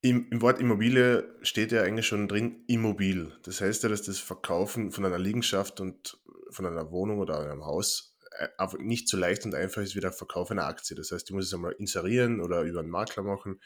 Im, 0.00 0.28
Im, 0.30 0.42
Wort 0.42 0.60
Immobilie 0.60 1.24
steht 1.42 1.72
ja 1.72 1.82
eigentlich 1.82 2.06
schon 2.06 2.28
drin 2.28 2.64
Immobil. 2.66 3.32
Das 3.42 3.60
heißt 3.60 3.82
ja, 3.84 3.88
dass 3.88 4.02
das 4.02 4.18
Verkaufen 4.18 4.92
von 4.92 5.04
einer 5.04 5.18
Liegenschaft 5.18 5.80
und 5.80 6.20
von 6.50 6.66
einer 6.66 6.90
Wohnung 6.90 7.20
oder 7.20 7.40
einem 7.40 7.64
Haus 7.64 8.16
äh, 8.38 8.48
nicht 8.78 9.08
so 9.08 9.16
leicht 9.16 9.44
und 9.44 9.54
einfach 9.54 9.82
ist 9.82 9.96
wie 9.96 10.00
der 10.00 10.12
Verkauf 10.12 10.50
einer 10.50 10.66
Aktie. 10.66 10.96
Das 10.96 11.10
heißt, 11.10 11.28
ich 11.28 11.34
muss 11.34 11.46
es 11.46 11.54
einmal 11.54 11.72
inserieren 11.72 12.40
oder 12.40 12.62
über 12.62 12.80
einen 12.80 12.90
Makler 12.90 13.22
machen. 13.22 13.60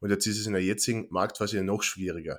Und 0.00 0.10
jetzt 0.10 0.26
ist 0.26 0.38
es 0.38 0.46
in 0.46 0.52
der 0.52 0.62
jetzigen 0.62 1.06
Marktphase 1.10 1.62
noch 1.62 1.82
schwieriger. 1.82 2.38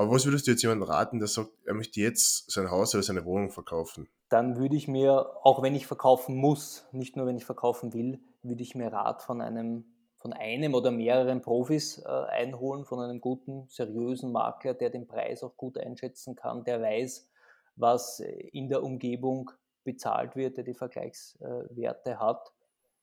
Aber 0.00 0.12
was 0.12 0.24
würdest 0.24 0.46
du 0.46 0.52
jetzt 0.52 0.62
jemandem 0.62 0.88
raten, 0.88 1.18
der 1.18 1.28
sagt, 1.28 1.50
er 1.66 1.74
möchte 1.74 2.00
jetzt 2.00 2.50
sein 2.50 2.70
Haus 2.70 2.94
oder 2.94 3.02
seine 3.02 3.26
Wohnung 3.26 3.50
verkaufen? 3.50 4.08
Dann 4.30 4.56
würde 4.56 4.74
ich 4.74 4.88
mir, 4.88 5.36
auch 5.42 5.60
wenn 5.60 5.74
ich 5.74 5.86
verkaufen 5.86 6.36
muss, 6.36 6.86
nicht 6.90 7.16
nur 7.16 7.26
wenn 7.26 7.36
ich 7.36 7.44
verkaufen 7.44 7.92
will, 7.92 8.18
würde 8.42 8.62
ich 8.62 8.74
mir 8.74 8.90
Rat 8.90 9.20
von 9.20 9.42
einem, 9.42 9.84
von 10.16 10.32
einem 10.32 10.72
oder 10.72 10.90
mehreren 10.90 11.42
Profis 11.42 11.98
äh, 11.98 12.08
einholen, 12.08 12.86
von 12.86 12.98
einem 13.00 13.20
guten, 13.20 13.66
seriösen 13.68 14.32
Makler, 14.32 14.72
der 14.72 14.88
den 14.88 15.06
Preis 15.06 15.42
auch 15.42 15.58
gut 15.58 15.76
einschätzen 15.76 16.34
kann, 16.34 16.64
der 16.64 16.80
weiß, 16.80 17.28
was 17.76 18.20
in 18.20 18.70
der 18.70 18.82
Umgebung 18.82 19.50
bezahlt 19.84 20.34
wird, 20.34 20.56
der 20.56 20.64
die 20.64 20.72
Vergleichswerte 20.72 22.18
hat. 22.18 22.54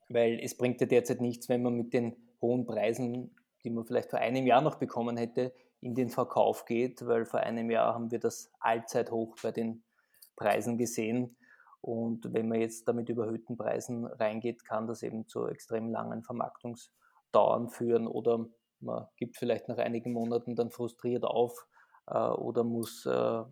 Weil 0.09 0.39
es 0.41 0.57
bringt 0.57 0.81
ja 0.81 0.87
derzeit 0.87 1.21
nichts, 1.21 1.47
wenn 1.47 1.61
man 1.61 1.75
mit 1.75 1.93
den 1.93 2.15
hohen 2.41 2.65
Preisen, 2.65 3.35
die 3.63 3.69
man 3.69 3.85
vielleicht 3.85 4.09
vor 4.09 4.17
einem 4.17 4.47
Jahr 4.47 4.61
noch 4.61 4.77
bekommen 4.77 5.15
hätte, 5.15 5.53
in 5.87 5.95
den 5.95 6.09
Verkauf 6.09 6.65
geht, 6.65 7.05
weil 7.07 7.25
vor 7.25 7.39
einem 7.39 7.71
Jahr 7.71 7.93
haben 7.93 8.11
wir 8.11 8.19
das 8.19 8.51
Allzeithoch 8.59 9.35
bei 9.41 9.51
den 9.51 9.83
Preisen 10.35 10.77
gesehen. 10.77 11.37
Und 11.79 12.33
wenn 12.33 12.49
man 12.49 12.59
jetzt 12.59 12.87
da 12.87 12.93
mit 12.93 13.07
überhöhten 13.07 13.55
Preisen 13.55 14.05
reingeht, 14.05 14.65
kann 14.65 14.87
das 14.87 15.01
eben 15.01 15.27
zu 15.27 15.47
extrem 15.47 15.89
langen 15.89 16.23
Vermarktungsdauern 16.23 17.69
führen 17.69 18.07
oder 18.07 18.45
man 18.79 19.07
gibt 19.15 19.37
vielleicht 19.37 19.69
nach 19.69 19.77
einigen 19.77 20.11
Monaten 20.11 20.55
dann 20.55 20.69
frustriert 20.69 21.23
auf 21.23 21.65
äh, 22.07 22.17
oder 22.17 22.63
muss, 22.63 23.05
äh, 23.05 23.43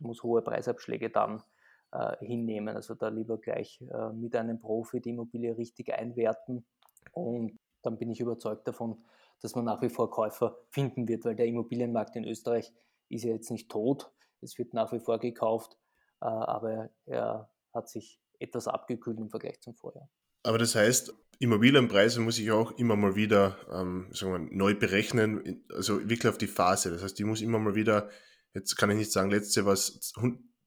muss 0.00 0.22
hohe 0.22 0.42
Preisabschläge 0.42 1.10
dann 1.10 1.42
äh, 1.90 2.16
hinnehmen. 2.24 2.76
Also 2.76 2.94
da 2.94 3.08
lieber 3.08 3.38
gleich 3.38 3.82
äh, 3.92 4.12
mit 4.12 4.36
einem 4.36 4.60
Profi 4.60 5.00
die 5.00 5.10
Immobilie 5.10 5.58
richtig 5.58 5.92
einwerten 5.92 6.64
und 7.12 7.58
dann 7.82 7.98
bin 7.98 8.10
ich 8.10 8.20
überzeugt 8.20 8.68
davon, 8.68 9.04
dass 9.40 9.54
man 9.54 9.64
nach 9.64 9.82
wie 9.82 9.88
vor 9.88 10.10
Käufer 10.10 10.56
finden 10.68 11.08
wird, 11.08 11.24
weil 11.24 11.36
der 11.36 11.46
Immobilienmarkt 11.46 12.16
in 12.16 12.24
Österreich 12.24 12.72
ist 13.08 13.24
ja 13.24 13.32
jetzt 13.32 13.50
nicht 13.50 13.70
tot. 13.70 14.10
Es 14.40 14.58
wird 14.58 14.74
nach 14.74 14.92
wie 14.92 15.00
vor 15.00 15.18
gekauft, 15.18 15.76
äh, 16.20 16.26
aber 16.26 16.90
er 17.06 17.50
hat 17.72 17.88
sich 17.88 18.20
etwas 18.38 18.68
abgekühlt 18.68 19.18
im 19.18 19.30
Vergleich 19.30 19.60
zum 19.60 19.74
Vorjahr. 19.74 20.08
Aber 20.42 20.58
das 20.58 20.74
heißt, 20.74 21.14
Immobilienpreise 21.38 22.20
muss 22.20 22.38
ich 22.38 22.50
auch 22.50 22.72
immer 22.72 22.96
mal 22.96 23.16
wieder 23.16 23.56
ähm, 23.70 24.08
sagen 24.12 24.32
wir, 24.32 24.56
neu 24.56 24.74
berechnen, 24.74 25.64
also 25.70 26.00
wirklich 26.00 26.28
auf 26.28 26.38
die 26.38 26.46
Phase. 26.46 26.90
Das 26.90 27.02
heißt, 27.02 27.18
ich 27.18 27.26
muss 27.26 27.40
immer 27.40 27.58
mal 27.58 27.74
wieder, 27.74 28.10
jetzt 28.54 28.76
kann 28.76 28.90
ich 28.90 28.96
nicht 28.96 29.12
sagen, 29.12 29.30
war 29.30 29.72
es 29.72 30.14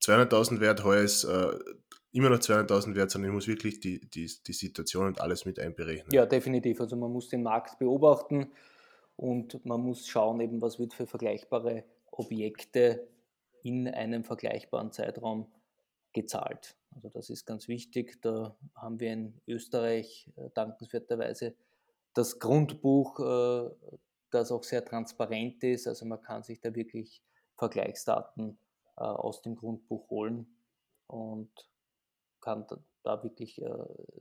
200.000 0.02 0.60
wert, 0.60 0.84
heuer 0.84 1.02
ist 1.02 1.24
äh, 1.24 1.58
immer 2.14 2.30
noch 2.30 2.40
200.000 2.40 2.96
wert, 2.96 3.12
sondern 3.12 3.32
ich 3.32 3.36
muss 3.36 3.48
wirklich 3.48 3.80
die, 3.80 4.00
die, 4.10 4.32
die 4.46 4.54
Situation 4.54 5.08
und 5.08 5.20
alles 5.20 5.46
mit 5.46 5.60
einberechnen. 5.60 6.14
Ja, 6.14 6.26
definitiv. 6.26 6.80
Also 6.80 6.96
man 6.96 7.12
muss 7.12 7.28
den 7.28 7.44
Markt 7.44 7.80
beobachten 7.80 8.52
und 9.16 9.66
man 9.66 9.82
muss 9.82 10.08
schauen, 10.08 10.40
eben, 10.40 10.62
was 10.62 10.80
wird 10.80 10.94
für 10.94 11.08
vergleichbare 11.08 11.84
Objekte 12.12 13.08
in 13.64 13.88
einem 13.88 14.24
vergleichbaren 14.24 14.92
Zeitraum 14.92 15.52
gezahlt. 16.14 16.76
Also 16.96 17.10
das 17.10 17.32
ist 17.32 17.46
ganz 17.46 17.68
wichtig. 17.68 18.22
Da 18.22 18.56
haben 18.76 19.00
wir 19.00 19.12
in 19.12 19.42
Österreich 19.48 20.30
äh, 20.36 20.50
dankenswerterweise 20.54 21.56
das 22.14 22.38
Grundbuch, 22.38 23.20
äh, 23.20 23.72
das 24.30 24.52
auch 24.52 24.64
sehr 24.64 24.86
transparent 24.86 25.64
ist. 25.64 25.88
Also 25.88 26.06
man 26.06 26.22
kann 26.22 26.44
sich 26.44 26.60
da 26.62 26.76
wirklich 26.76 27.24
Vergleichsdaten 27.58 28.60
äh, 28.98 29.02
aus 29.02 29.42
dem 29.42 29.56
Grundbuch 29.56 30.10
holen 30.12 30.46
und 31.08 31.50
kann 32.44 32.66
da, 33.04 33.24
wirklich 33.24 33.62
äh, 33.62 33.70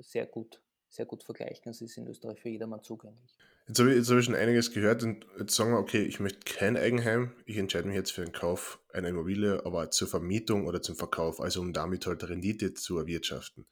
sehr 0.00 0.26
gut 0.26 0.62
sehr 0.92 1.06
gut 1.06 1.24
vergleichen. 1.24 1.70
Es 1.70 1.80
ist 1.80 1.96
in 1.96 2.06
Österreich 2.06 2.40
für 2.40 2.50
jedermann 2.50 2.82
zugänglich. 2.82 3.34
Jetzt 3.66 3.78
habe 3.78 3.90
ich, 3.90 3.96
jetzt 3.96 4.10
habe 4.10 4.20
ich 4.20 4.26
schon 4.26 4.34
einiges 4.34 4.72
gehört 4.72 5.02
und 5.02 5.24
jetzt 5.38 5.54
sagen 5.54 5.72
wir, 5.72 5.78
okay, 5.78 6.02
ich 6.02 6.20
möchte 6.20 6.40
kein 6.40 6.76
Eigenheim, 6.76 7.32
ich 7.46 7.56
entscheide 7.56 7.86
mich 7.86 7.96
jetzt 7.96 8.12
für 8.12 8.22
den 8.22 8.32
Kauf 8.32 8.78
einer 8.92 9.08
Immobilie, 9.08 9.64
aber 9.64 9.90
zur 9.90 10.08
Vermietung 10.08 10.66
oder 10.66 10.82
zum 10.82 10.96
Verkauf, 10.96 11.40
also 11.40 11.60
um 11.60 11.72
damit 11.72 12.06
halt 12.06 12.28
Rendite 12.28 12.74
zu 12.74 12.98
erwirtschaften. 12.98 13.66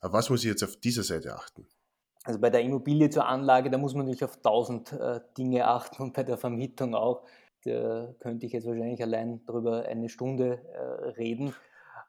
Aber 0.00 0.14
was 0.14 0.28
muss 0.28 0.40
ich 0.40 0.50
jetzt 0.50 0.62
auf 0.62 0.76
dieser 0.76 1.02
Seite 1.02 1.34
achten? 1.34 1.66
Also 2.24 2.38
bei 2.38 2.50
der 2.50 2.60
Immobilie 2.60 3.08
zur 3.08 3.26
Anlage, 3.26 3.70
da 3.70 3.78
muss 3.78 3.94
man 3.94 4.04
natürlich 4.04 4.24
auf 4.24 4.42
tausend 4.42 4.92
äh, 4.92 5.20
Dinge 5.38 5.66
achten 5.66 6.02
und 6.02 6.12
bei 6.12 6.22
der 6.22 6.36
Vermietung 6.36 6.94
auch. 6.94 7.24
Da 7.64 8.14
könnte 8.20 8.46
ich 8.46 8.52
jetzt 8.52 8.66
wahrscheinlich 8.66 9.02
allein 9.02 9.44
darüber 9.46 9.84
eine 9.84 10.08
Stunde 10.08 10.60
äh, 10.72 11.08
reden. 11.10 11.54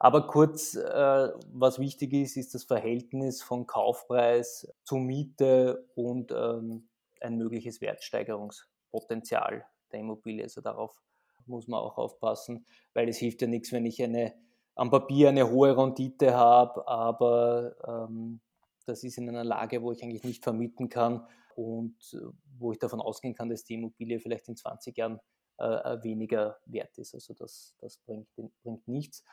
Aber 0.04 0.26
kurz, 0.26 0.74
äh, 0.74 1.30
was 1.54 1.78
wichtig 1.78 2.12
ist, 2.14 2.36
ist 2.36 2.56
das 2.56 2.64
Verhältnis 2.64 3.44
von 3.44 3.68
Kaufpreis 3.68 4.68
zu 4.84 4.96
Miete 4.96 5.88
und 5.94 6.32
ähm, 6.32 6.90
ein 7.20 7.38
mögliches 7.38 7.82
Wertsteigerungspotenzial 7.82 9.64
der 9.92 10.00
Immobilie. 10.00 10.42
Also 10.42 10.62
darauf 10.62 11.00
muss 11.46 11.68
man 11.68 11.82
auch 11.82 12.00
aufpassen, 12.00 12.66
weil 12.96 13.10
es 13.10 13.18
hilft 13.20 13.44
ja 13.44 13.48
nichts, 13.48 13.72
wenn 13.72 13.86
ich 13.86 14.02
eine, 14.02 14.34
am 14.74 14.90
Papier 14.90 15.30
eine 15.30 15.52
hohe 15.52 15.78
Rendite 15.78 16.34
habe, 16.34 16.88
aber 16.88 17.76
ähm, 17.88 18.42
das 18.88 19.04
ist 19.04 19.20
in 19.20 19.30
einer 19.30 19.44
Lage, 19.44 19.84
wo 19.84 19.92
ich 19.92 20.02
eigentlich 20.02 20.24
nicht 20.24 20.44
vermieten 20.44 20.90
kann 20.90 21.28
und 21.56 21.96
äh, 22.14 22.26
wo 22.58 22.72
ich 22.72 22.80
davon 22.80 23.02
ausgehen 23.02 23.36
kann, 23.36 23.50
dass 23.50 23.66
die 23.66 23.76
Immobilie 23.76 24.20
vielleicht 24.20 24.48
in 24.48 24.56
20 24.56 24.98
Jahren 24.98 25.20
äh, 25.60 25.64
äh, 25.64 26.04
weniger 26.04 26.58
wert 26.66 26.98
ist. 26.98 27.14
Also 27.14 27.36
das, 27.36 27.76
das 27.78 28.00
bringt, 28.00 28.28
bringt 28.64 28.88
nichts. 28.88 29.24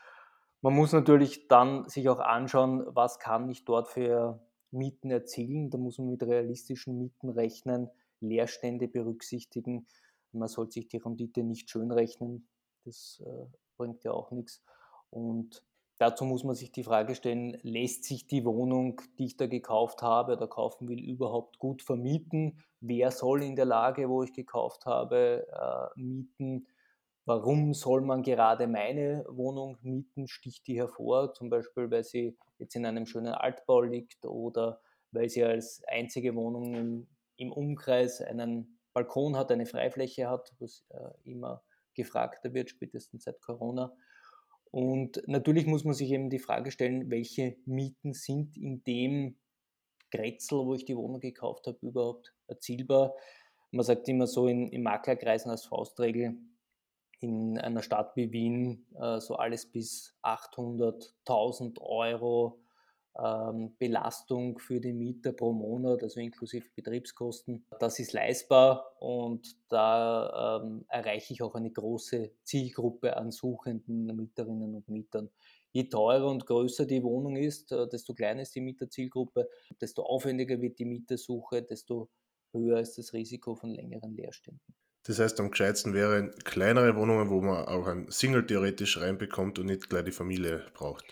Man 0.61 0.75
muss 0.75 0.93
natürlich 0.93 1.47
dann 1.49 1.89
sich 1.89 2.09
auch 2.09 2.19
anschauen, 2.19 2.85
was 2.89 3.19
kann 3.19 3.49
ich 3.49 3.65
dort 3.65 3.89
für 3.89 4.41
Mieten 4.71 5.11
erzielen. 5.11 5.71
Da 5.71 5.79
muss 5.79 5.99
man 5.99 6.09
mit 6.09 6.23
realistischen 6.23 6.99
Mieten 6.99 7.29
rechnen, 7.29 7.91
Leerstände 8.21 8.89
berücksichtigen. 8.89 9.87
Man 10.33 10.49
sollte 10.49 10.73
sich 10.73 10.89
die 10.89 10.99
Rendite 10.99 11.45
nicht 11.45 11.71
schön 11.71 11.93
rechnen. 11.93 12.49
Das 12.85 13.23
äh, 13.25 13.47
bringt 13.77 14.03
ja 14.03 14.13
auch 14.13 14.33
nichts. 14.33 14.63
Und 15.11 15.63
dazu 15.99 16.25
muss 16.25 16.43
man 16.43 16.57
sich 16.57 16.73
die 16.73 16.85
Frage 16.85 17.15
stellen, 17.15 17.57
lässt 17.63 18.05
sich 18.05 18.27
die 18.27 18.45
Wohnung, 18.45 19.01
die 19.19 19.27
ich 19.27 19.37
da 19.37 19.47
gekauft 19.47 20.03
habe 20.03 20.33
oder 20.33 20.49
kaufen 20.49 20.89
will, 20.89 20.99
überhaupt 20.99 21.59
gut 21.59 21.83
vermieten? 21.83 22.59
Wer 22.81 23.11
soll 23.11 23.43
in 23.43 23.57
der 23.57 23.65
Lage, 23.65 24.09
wo 24.09 24.23
ich 24.25 24.33
gekauft 24.33 24.87
habe, 24.87 25.47
äh, 25.53 26.01
mieten? 26.01 26.67
Warum 27.29 27.75
soll 27.75 28.01
man 28.01 28.23
gerade 28.23 28.67
meine 28.67 29.23
Wohnung 29.29 29.77
mieten? 29.83 30.29
Sticht 30.29 30.67
die 30.67 30.79
hervor, 30.79 31.35
zum 31.35 31.51
Beispiel, 31.51 31.91
weil 31.91 32.03
sie 32.03 32.39
jetzt 32.57 32.75
in 32.75 32.87
einem 32.87 33.05
schönen 33.05 33.35
Altbau 33.35 33.83
liegt 33.83 34.25
oder 34.25 34.81
weil 35.11 35.29
sie 35.29 35.45
als 35.45 35.83
einzige 35.89 36.35
Wohnung 36.35 36.73
im, 36.73 37.07
im 37.37 37.53
Umkreis 37.53 38.23
einen 38.23 38.79
Balkon 38.95 39.37
hat, 39.37 39.53
eine 39.53 39.67
Freifläche 39.67 40.31
hat, 40.31 40.55
was 40.59 40.87
äh, 40.89 41.31
immer 41.31 41.63
gefragter 41.93 42.55
wird, 42.55 42.71
spätestens 42.71 43.25
seit 43.25 43.43
Corona. 43.43 43.93
Und 44.71 45.23
natürlich 45.27 45.67
muss 45.67 45.85
man 45.85 45.93
sich 45.93 46.11
eben 46.11 46.31
die 46.31 46.39
Frage 46.39 46.71
stellen, 46.71 47.11
welche 47.11 47.59
Mieten 47.67 48.15
sind 48.15 48.57
in 48.57 48.83
dem 48.85 49.37
Grätzl, 50.11 50.65
wo 50.65 50.75
ich 50.75 50.87
die 50.87 50.97
Wohnung 50.97 51.21
gekauft 51.21 51.67
habe, 51.67 51.77
überhaupt 51.83 52.33
erzielbar. 52.47 53.15
Man 53.71 53.85
sagt 53.85 54.09
immer 54.09 54.27
so 54.27 54.47
in, 54.47 54.69
in 54.73 54.83
Maklerkreisen 54.83 55.51
als 55.51 55.67
Faustregel, 55.67 56.39
in 57.21 57.59
einer 57.59 57.83
Stadt 57.83 58.15
wie 58.17 58.33
Wien 58.33 58.87
äh, 59.01 59.21
so 59.21 59.37
alles 59.37 59.67
bis 59.67 60.15
800.000 60.23 61.81
Euro 61.81 62.61
ähm, 63.19 63.75
Belastung 63.79 64.59
für 64.59 64.81
den 64.81 64.99
Mieter 64.99 65.33
pro 65.33 65.53
Monat, 65.53 66.03
also 66.03 66.21
inklusive 66.21 66.69
Betriebskosten. 66.75 67.65
Das 67.81 67.99
ist 67.99 68.13
leistbar 68.13 68.93
und 69.01 69.57
da 69.69 70.61
ähm, 70.63 70.85
erreiche 70.89 71.33
ich 71.33 71.43
auch 71.43 71.55
eine 71.55 71.71
große 71.71 72.31
Zielgruppe 72.45 73.17
an 73.17 73.33
suchenden 73.33 74.07
Mieterinnen 74.17 74.75
und 74.75 74.89
Mietern. 74.89 75.31
Je 75.73 75.85
teurer 75.89 76.31
und 76.31 76.47
größer 76.47 76.87
die 76.87 77.03
Wohnung 77.03 77.37
ist, 77.37 77.73
äh, 77.73 77.89
desto 77.89 78.15
kleiner 78.15 78.43
ist 78.43 78.55
die 78.55 78.61
Mieterzielgruppe, 78.61 79.49
desto 79.81 80.03
aufwendiger 80.03 80.61
wird 80.61 80.79
die 80.79 80.85
Mietersuche, 80.85 81.63
desto 81.63 82.09
höher 82.53 82.79
ist 82.79 82.99
das 82.99 83.13
Risiko 83.13 83.55
von 83.55 83.71
längeren 83.71 84.15
Leerständen. 84.15 84.75
Das 85.09 85.19
heißt, 85.19 85.41
am 85.41 85.51
gescheitsten 85.51 85.95
wären 85.95 86.33
kleinere 86.45 86.95
Wohnungen, 86.95 87.31
wo 87.31 87.41
man 87.41 87.65
auch 87.65 87.87
ein 87.87 88.11
Single 88.11 88.47
theoretisch 88.47 89.01
reinbekommt 89.01 89.59
und 89.59 89.65
nicht 89.65 89.89
gleich 89.89 90.05
die 90.05 90.13
Familie 90.13 90.67
braucht. 90.75 91.07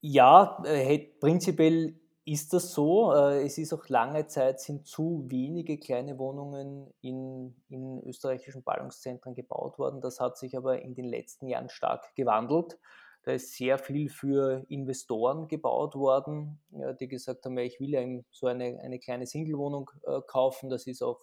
Ja, 0.00 0.62
äh, 0.64 1.00
prinzipiell 1.18 1.96
ist 2.24 2.52
das 2.52 2.72
so. 2.72 3.12
Äh, 3.12 3.44
es 3.44 3.58
ist 3.58 3.72
auch 3.72 3.88
lange 3.88 4.28
Zeit 4.28 4.60
sind 4.60 4.86
zu 4.86 5.24
wenige 5.28 5.78
kleine 5.78 6.16
Wohnungen 6.16 6.94
in, 7.00 7.56
in 7.68 8.00
österreichischen 8.04 8.62
Ballungszentren 8.62 9.34
gebaut 9.34 9.80
worden. 9.80 10.00
Das 10.00 10.20
hat 10.20 10.38
sich 10.38 10.56
aber 10.56 10.80
in 10.80 10.94
den 10.94 11.06
letzten 11.06 11.48
Jahren 11.48 11.70
stark 11.70 12.14
gewandelt. 12.14 12.78
Da 13.24 13.32
ist 13.32 13.52
sehr 13.56 13.78
viel 13.78 14.10
für 14.10 14.64
Investoren 14.68 15.48
gebaut 15.48 15.94
worden, 15.96 16.60
die 17.00 17.06
gesagt 17.06 17.44
haben, 17.44 17.56
ich 17.58 17.78
will 17.78 17.90
ja 17.90 18.00
so 18.30 18.46
eine, 18.46 18.80
eine 18.80 18.98
kleine 18.98 19.26
Singlewohnung 19.26 19.90
äh, 20.04 20.20
kaufen. 20.26 20.70
Das 20.70 20.86
ist 20.88 21.02
auch 21.02 21.20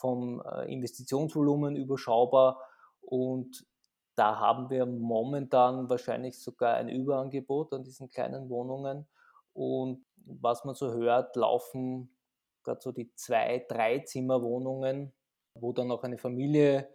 vom 0.00 0.42
äh, 0.42 0.72
Investitionsvolumen 0.72 1.76
überschaubar 1.76 2.58
und 3.00 3.64
da 4.16 4.38
haben 4.38 4.68
wir 4.70 4.84
momentan 4.86 5.88
wahrscheinlich 5.88 6.38
sogar 6.38 6.74
ein 6.74 6.88
Überangebot 6.88 7.72
an 7.72 7.84
diesen 7.84 8.10
kleinen 8.10 8.50
Wohnungen. 8.50 9.08
Und 9.54 10.04
was 10.26 10.64
man 10.64 10.74
so 10.74 10.92
hört, 10.92 11.36
laufen 11.36 12.14
gerade 12.62 12.80
so 12.82 12.92
die 12.92 13.14
zwei, 13.14 13.64
drei 13.68 14.00
Zimmerwohnungen, 14.00 15.12
wo 15.54 15.72
dann 15.72 15.90
auch 15.90 16.02
eine 16.02 16.18
Familie 16.18 16.88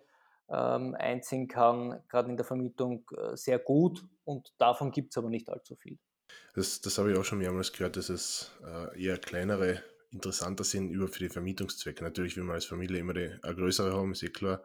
ähm, 0.50 0.96
einziehen 1.00 1.48
kann, 1.48 2.04
gerade 2.10 2.30
in 2.30 2.38
der 2.38 2.46
Vermietung 2.46 3.10
äh, 3.18 3.36
sehr 3.36 3.58
gut. 3.58 4.06
Und 4.24 4.54
davon 4.60 4.92
gibt 4.92 5.12
es 5.14 5.18
aber 5.18 5.30
nicht 5.30 5.50
allzu 5.50 5.76
viel. 5.76 5.98
Das, 6.54 6.82
das 6.82 6.98
habe 6.98 7.12
ich 7.12 7.18
auch 7.18 7.26
schon 7.26 7.40
mehrmals 7.40 7.72
gehört, 7.74 7.98
dass 7.98 8.10
es 8.10 8.52
äh, 8.64 9.04
eher 9.04 9.18
kleinere 9.18 9.82
interessanter 10.15 10.63
sind 10.63 10.89
über 10.89 11.08
für 11.08 11.19
die 11.19 11.30
Vermietungszwecke. 11.30 12.04
Natürlich 12.04 12.36
will 12.36 12.43
man 12.43 12.56
als 12.56 12.65
Familie 12.65 12.99
immer 12.99 13.15
eine 13.15 13.39
größere 13.41 13.93
haben, 13.93 14.13
ist 14.13 14.23
eh 14.23 14.30
klar. 14.30 14.63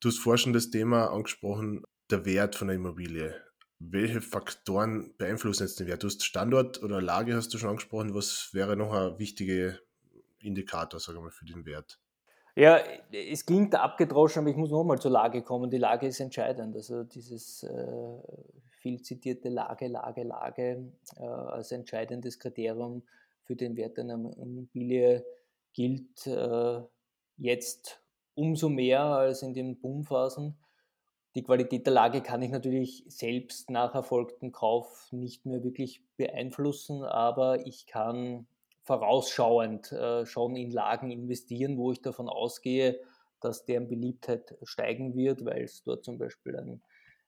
Du 0.00 0.08
hast 0.08 0.18
vorhin 0.18 0.38
schon 0.38 0.52
das 0.52 0.70
Thema 0.70 1.10
angesprochen, 1.10 1.82
der 2.10 2.24
Wert 2.24 2.54
von 2.54 2.68
der 2.68 2.76
Immobilie. 2.76 3.34
Welche 3.78 4.20
Faktoren 4.20 5.14
beeinflussen 5.18 5.64
jetzt 5.64 5.80
den 5.80 5.86
Wert? 5.86 6.02
Du 6.02 6.06
hast 6.06 6.24
Standort 6.24 6.82
oder 6.82 7.02
Lage 7.02 7.34
hast 7.34 7.52
du 7.52 7.58
schon 7.58 7.70
angesprochen. 7.70 8.14
Was 8.14 8.50
wäre 8.52 8.76
noch 8.76 8.92
ein 8.92 9.18
wichtiger 9.18 9.74
Indikator, 10.38 11.00
sagen 11.00 11.18
wir 11.18 11.22
mal, 11.22 11.30
für 11.30 11.46
den 11.46 11.66
Wert? 11.66 11.98
Ja, 12.54 12.78
es 13.12 13.44
klingt 13.44 13.74
abgedroschen, 13.74 14.40
aber 14.40 14.50
ich 14.50 14.56
muss 14.56 14.70
nochmal 14.70 14.98
zur 14.98 15.10
Lage 15.10 15.42
kommen. 15.42 15.70
Die 15.70 15.76
Lage 15.76 16.06
ist 16.06 16.20
entscheidend. 16.20 16.74
Also 16.74 17.04
dieses 17.04 17.64
äh, 17.64 18.18
viel 18.80 19.02
zitierte 19.02 19.50
Lage, 19.50 19.88
Lage, 19.88 20.22
Lage 20.22 20.92
äh, 21.18 21.22
als 21.22 21.72
entscheidendes 21.72 22.38
Kriterium 22.38 23.02
für 23.46 23.56
den 23.56 23.76
Wert 23.76 23.98
einer 23.98 24.14
Immobilie 24.36 25.24
gilt 25.72 26.26
äh, 26.26 26.80
jetzt 27.36 28.02
umso 28.34 28.68
mehr 28.68 29.02
als 29.02 29.42
in 29.42 29.54
den 29.54 29.78
Boomphasen. 29.80 30.56
Die 31.34 31.42
Qualität 31.42 31.86
der 31.86 31.92
Lage 31.92 32.22
kann 32.22 32.42
ich 32.42 32.50
natürlich 32.50 33.04
selbst 33.08 33.70
nach 33.70 33.94
erfolgtem 33.94 34.52
Kauf 34.52 35.08
nicht 35.12 35.44
mehr 35.46 35.62
wirklich 35.62 36.02
beeinflussen, 36.16 37.04
aber 37.04 37.66
ich 37.66 37.86
kann 37.86 38.46
vorausschauend 38.82 39.92
äh, 39.92 40.24
schon 40.24 40.56
in 40.56 40.70
Lagen 40.70 41.10
investieren, 41.10 41.76
wo 41.76 41.92
ich 41.92 42.00
davon 42.00 42.28
ausgehe, 42.28 43.00
dass 43.40 43.64
deren 43.64 43.88
Beliebtheit 43.88 44.56
steigen 44.62 45.14
wird, 45.14 45.44
weil 45.44 45.62
es 45.62 45.82
dort 45.82 46.04
zum 46.04 46.18
Beispiel 46.18 46.56
ein 46.56 46.80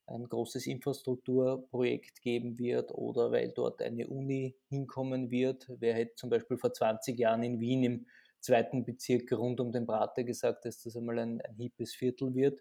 ein 0.09 0.29
großes 0.29 0.67
Infrastrukturprojekt 0.67 2.21
geben 2.23 2.59
wird 2.59 2.93
oder 2.93 3.31
weil 3.31 3.53
dort 3.53 3.83
eine 3.83 4.09
Uni 4.09 4.57
hinkommen 4.69 5.31
wird. 5.31 5.67
Wer 5.69 5.95
hätte 5.95 6.15
zum 6.15 6.31
Beispiel 6.31 6.57
vor 6.57 6.73
20 6.73 7.19
Jahren 7.19 7.43
in 7.43 7.61
Wien 7.61 7.85
im 7.85 8.07
zweiten 8.41 8.85
Bezirk 8.85 9.31
rund 9.33 9.61
um 9.61 9.73
den 9.73 9.87
Prater 9.87 10.25
gesagt, 10.25 10.65
dass 10.65 10.83
das 10.83 10.97
einmal 10.97 11.19
ein, 11.19 11.41
ein 11.41 11.57
hippes 11.57 11.95
Viertel 11.95 12.35
wird 12.35 12.61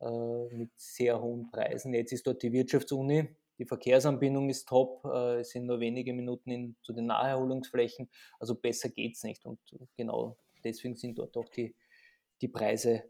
äh, 0.00 0.54
mit 0.54 0.70
sehr 0.76 1.20
hohen 1.20 1.50
Preisen. 1.50 1.94
Jetzt 1.94 2.12
ist 2.12 2.26
dort 2.26 2.42
die 2.42 2.52
Wirtschaftsuni, 2.52 3.28
die 3.58 3.64
Verkehrsanbindung 3.64 4.50
ist 4.50 4.68
top, 4.68 5.04
äh, 5.04 5.40
es 5.40 5.50
sind 5.50 5.66
nur 5.66 5.80
wenige 5.80 6.12
Minuten 6.12 6.50
in, 6.50 6.76
zu 6.82 6.92
den 6.92 7.06
Naherholungsflächen, 7.06 8.10
also 8.38 8.54
besser 8.54 8.88
geht 8.88 9.14
es 9.14 9.22
nicht 9.22 9.46
und 9.46 9.60
genau 9.96 10.36
deswegen 10.64 10.96
sind 10.96 11.18
dort 11.18 11.36
auch 11.36 11.48
die, 11.48 11.74
die 12.40 12.48
Preise 12.48 13.04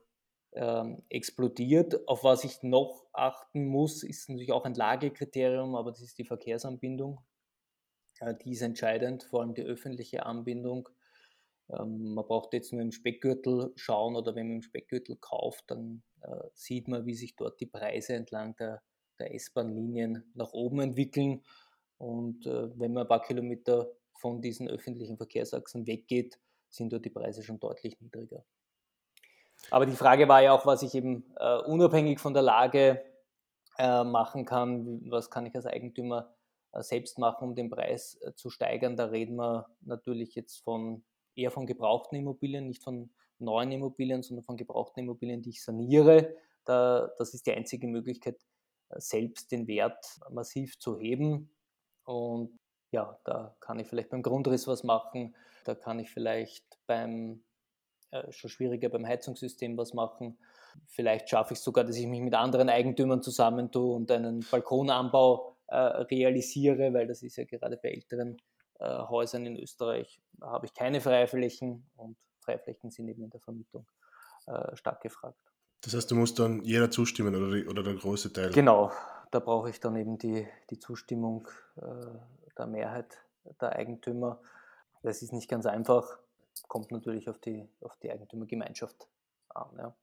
ähm, 0.55 1.03
explodiert. 1.09 2.07
Auf 2.09 2.25
was 2.25 2.45
ich 2.45 2.63
noch 2.63 3.07
achten 3.13 3.67
muss, 3.67 4.03
ist 4.03 4.29
natürlich 4.29 4.53
auch 4.53 4.65
ein 4.65 4.75
Lagekriterium, 4.75 5.75
aber 5.75 5.91
das 5.91 6.03
ist 6.03 6.19
die 6.19 6.25
Verkehrsanbindung. 6.25 7.21
Äh, 8.21 8.35
die 8.45 8.53
ist 8.53 8.63
entscheidend, 8.63 9.25
vor 9.25 9.41
allem 9.41 9.55
die 9.55 9.63
öffentliche 9.63 10.27
Anbindung. 10.27 10.89
Ähm, 11.71 12.15
man 12.15 12.27
braucht 12.27 12.53
jetzt 12.53 12.73
nur 12.73 12.83
im 12.83 12.93
Speckgürtel 12.93 13.73
schauen 13.77 14.17
oder 14.17 14.35
wenn 14.35 14.49
man 14.49 14.57
im 14.57 14.63
Speckgürtel 14.63 15.17
kauft, 15.17 15.65
dann 15.69 16.03
äh, 16.23 16.49
sieht 16.53 16.89
man, 16.89 17.07
wie 17.07 17.15
sich 17.15 17.37
dort 17.37 17.61
die 17.61 17.67
Preise 17.67 18.15
entlang 18.15 18.55
der, 18.57 18.83
der 19.19 19.35
S-Bahn-Linien 19.35 20.31
nach 20.35 20.53
oben 20.53 20.81
entwickeln. 20.81 21.43
Und 21.99 22.47
äh, 22.47 22.79
wenn 22.79 22.93
man 22.93 23.05
ein 23.05 23.09
paar 23.09 23.23
Kilometer 23.23 23.91
von 24.15 24.41
diesen 24.41 24.69
öffentlichen 24.69 25.17
Verkehrsachsen 25.17 25.87
weggeht, 25.87 26.39
sind 26.69 26.93
dort 26.93 27.05
die 27.05 27.11
Preise 27.11 27.43
schon 27.43 27.61
deutlich 27.61 28.01
niedriger. 28.01 28.45
Aber 29.71 29.87
die 29.87 29.97
Frage 29.97 30.29
war 30.29 30.43
ja 30.43 30.53
auch, 30.53 30.67
was 30.67 30.83
ich 30.83 30.95
eben 30.95 31.25
äh, 31.37 31.59
unabhängig 31.59 32.21
von 32.21 32.35
der 32.35 32.43
Lage 32.43 33.03
äh, 33.79 34.05
machen 34.05 34.45
kann. 34.45 35.11
Was 35.11 35.31
kann 35.31 35.47
ich 35.47 35.55
als 35.55 35.67
Eigentümer 35.67 36.35
äh, 36.73 36.83
selbst 36.83 37.19
machen, 37.19 37.49
um 37.49 37.55
den 37.55 37.71
Preis 37.71 38.19
äh, 38.23 38.35
zu 38.35 38.51
steigern? 38.51 38.97
Da 38.97 39.07
reden 39.07 39.37
wir 39.37 39.67
natürlich 39.81 40.35
jetzt 40.35 40.63
von 40.63 41.05
eher 41.35 41.51
von 41.51 41.67
gebrauchten 41.67 42.17
Immobilien, 42.17 42.67
nicht 42.67 42.83
von 42.83 43.11
neuen 43.39 43.73
Immobilien, 43.73 44.23
sondern 44.23 44.45
von 44.45 44.57
gebrauchten 44.57 45.01
Immobilien, 45.01 45.43
die 45.43 45.51
ich 45.51 45.65
saniere. 45.65 46.37
Da, 46.65 47.11
das 47.19 47.35
ist 47.35 47.47
die 47.47 47.53
einzige 47.53 47.87
Möglichkeit, 47.87 48.41
äh, 48.91 49.01
selbst 49.01 49.51
den 49.53 49.67
Wert 49.67 50.05
massiv 50.31 50.79
zu 50.79 50.99
heben. 50.99 51.51
Und 52.05 52.59
ja, 52.91 53.19
da 53.25 53.57
kann 53.61 53.79
ich 53.79 53.89
vielleicht 53.89 54.11
beim 54.11 54.23
Grundriss 54.23 54.69
was 54.69 54.85
machen. 54.85 55.35
Da 55.65 55.75
kann 55.75 55.99
ich 55.99 56.11
vielleicht 56.11 56.79
beim 56.87 57.43
schon 58.31 58.51
schwieriger 58.51 58.89
beim 58.89 59.07
Heizungssystem 59.07 59.77
was 59.77 59.95
machen. 59.95 60.39
Vielleicht 60.87 61.29
schaffe 61.29 61.55
ich 61.55 61.59
es 61.59 61.65
sogar, 61.65 61.85
dass 61.85 61.97
ich 61.97 62.07
mich 62.07 62.21
mit 62.21 62.35
anderen 62.35 62.69
Eigentümern 62.69 63.23
zusammentue 63.23 63.95
und 63.95 64.11
einen 64.11 64.45
Balkonanbau 64.51 65.57
äh, 65.69 65.77
realisiere, 65.77 66.93
weil 66.93 67.07
das 67.07 67.23
ist 67.23 67.37
ja 67.37 67.45
gerade 67.45 67.77
bei 67.77 67.91
älteren 67.91 68.37
äh, 68.81 68.99
Häusern 69.09 69.47
in 69.47 69.57
Österreich, 69.57 70.21
da 70.35 70.49
habe 70.49 70.67
ich 70.67 70.75
keine 70.75 71.01
Freiflächen 71.01 71.87
und 71.97 72.17
Freiflächen 72.41 72.91
sind 72.91 73.09
eben 73.09 73.23
in 73.23 73.31
der 73.31 73.41
Vermietung 73.41 73.87
äh, 74.47 74.77
stark 74.77 75.01
gefragt. 75.01 75.39
Das 75.83 75.95
heißt, 75.95 76.11
du 76.11 76.17
musst 76.17 76.39
dann 76.39 76.63
jeder 76.65 76.91
zustimmen 76.91 77.35
oder, 77.35 77.55
die, 77.55 77.67
oder 77.67 77.83
der 77.83 77.95
große 77.95 78.33
Teil? 78.33 78.51
Genau, 78.51 78.91
da 79.31 79.39
brauche 79.39 79.71
ich 79.71 79.81
dann 79.81 79.97
eben 79.97 80.19
die, 80.19 80.47
die 80.71 80.79
Zustimmung 80.79 81.49
äh, 81.77 81.83
der 82.59 82.67
Mehrheit 82.67 83.17
der 83.61 83.73
Eigentümer. 83.73 84.41
Das 85.03 85.23
ist 85.23 85.33
nicht 85.33 85.49
ganz 85.49 85.67
einfach 85.67 86.19
kommt 86.69 86.91
natürlich 86.91 87.29
auf 87.29 87.39
die, 87.39 87.69
auf 87.81 87.97
die 87.99 88.11
Eigentümergemeinschaft 88.11 89.09
an. 89.51 89.71
Ja. 89.77 89.97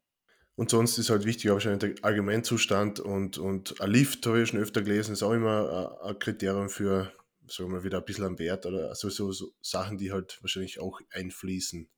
Und 0.56 0.70
sonst 0.70 0.98
ist 0.98 1.10
halt 1.10 1.26
wichtig, 1.26 1.50
wahrscheinlich 1.50 1.96
der 1.96 2.06
Allgemeinzustand 2.06 3.00
und, 3.00 3.38
und 3.38 3.80
ein 3.82 3.90
Lift, 3.90 4.26
habe 4.26 4.42
ich 4.42 4.50
schon 4.50 4.60
öfter 4.60 4.82
gelesen, 4.82 5.14
ist 5.14 5.24
auch 5.24 5.32
immer 5.32 6.00
ein 6.04 6.20
Kriterium 6.20 6.70
für, 6.70 7.12
sagen 7.48 7.72
wir 7.72 7.84
wieder 7.84 8.00
ein 8.00 8.06
bisschen 8.06 8.26
am 8.26 8.38
Wert 8.38 8.66
oder 8.66 8.90
also 8.90 9.10
so, 9.10 9.32
so 9.32 9.48
Sachen, 9.62 9.98
die 9.98 10.12
halt 10.12 10.38
wahrscheinlich 10.42 10.80
auch 10.80 11.00
einfließen. 11.14 11.90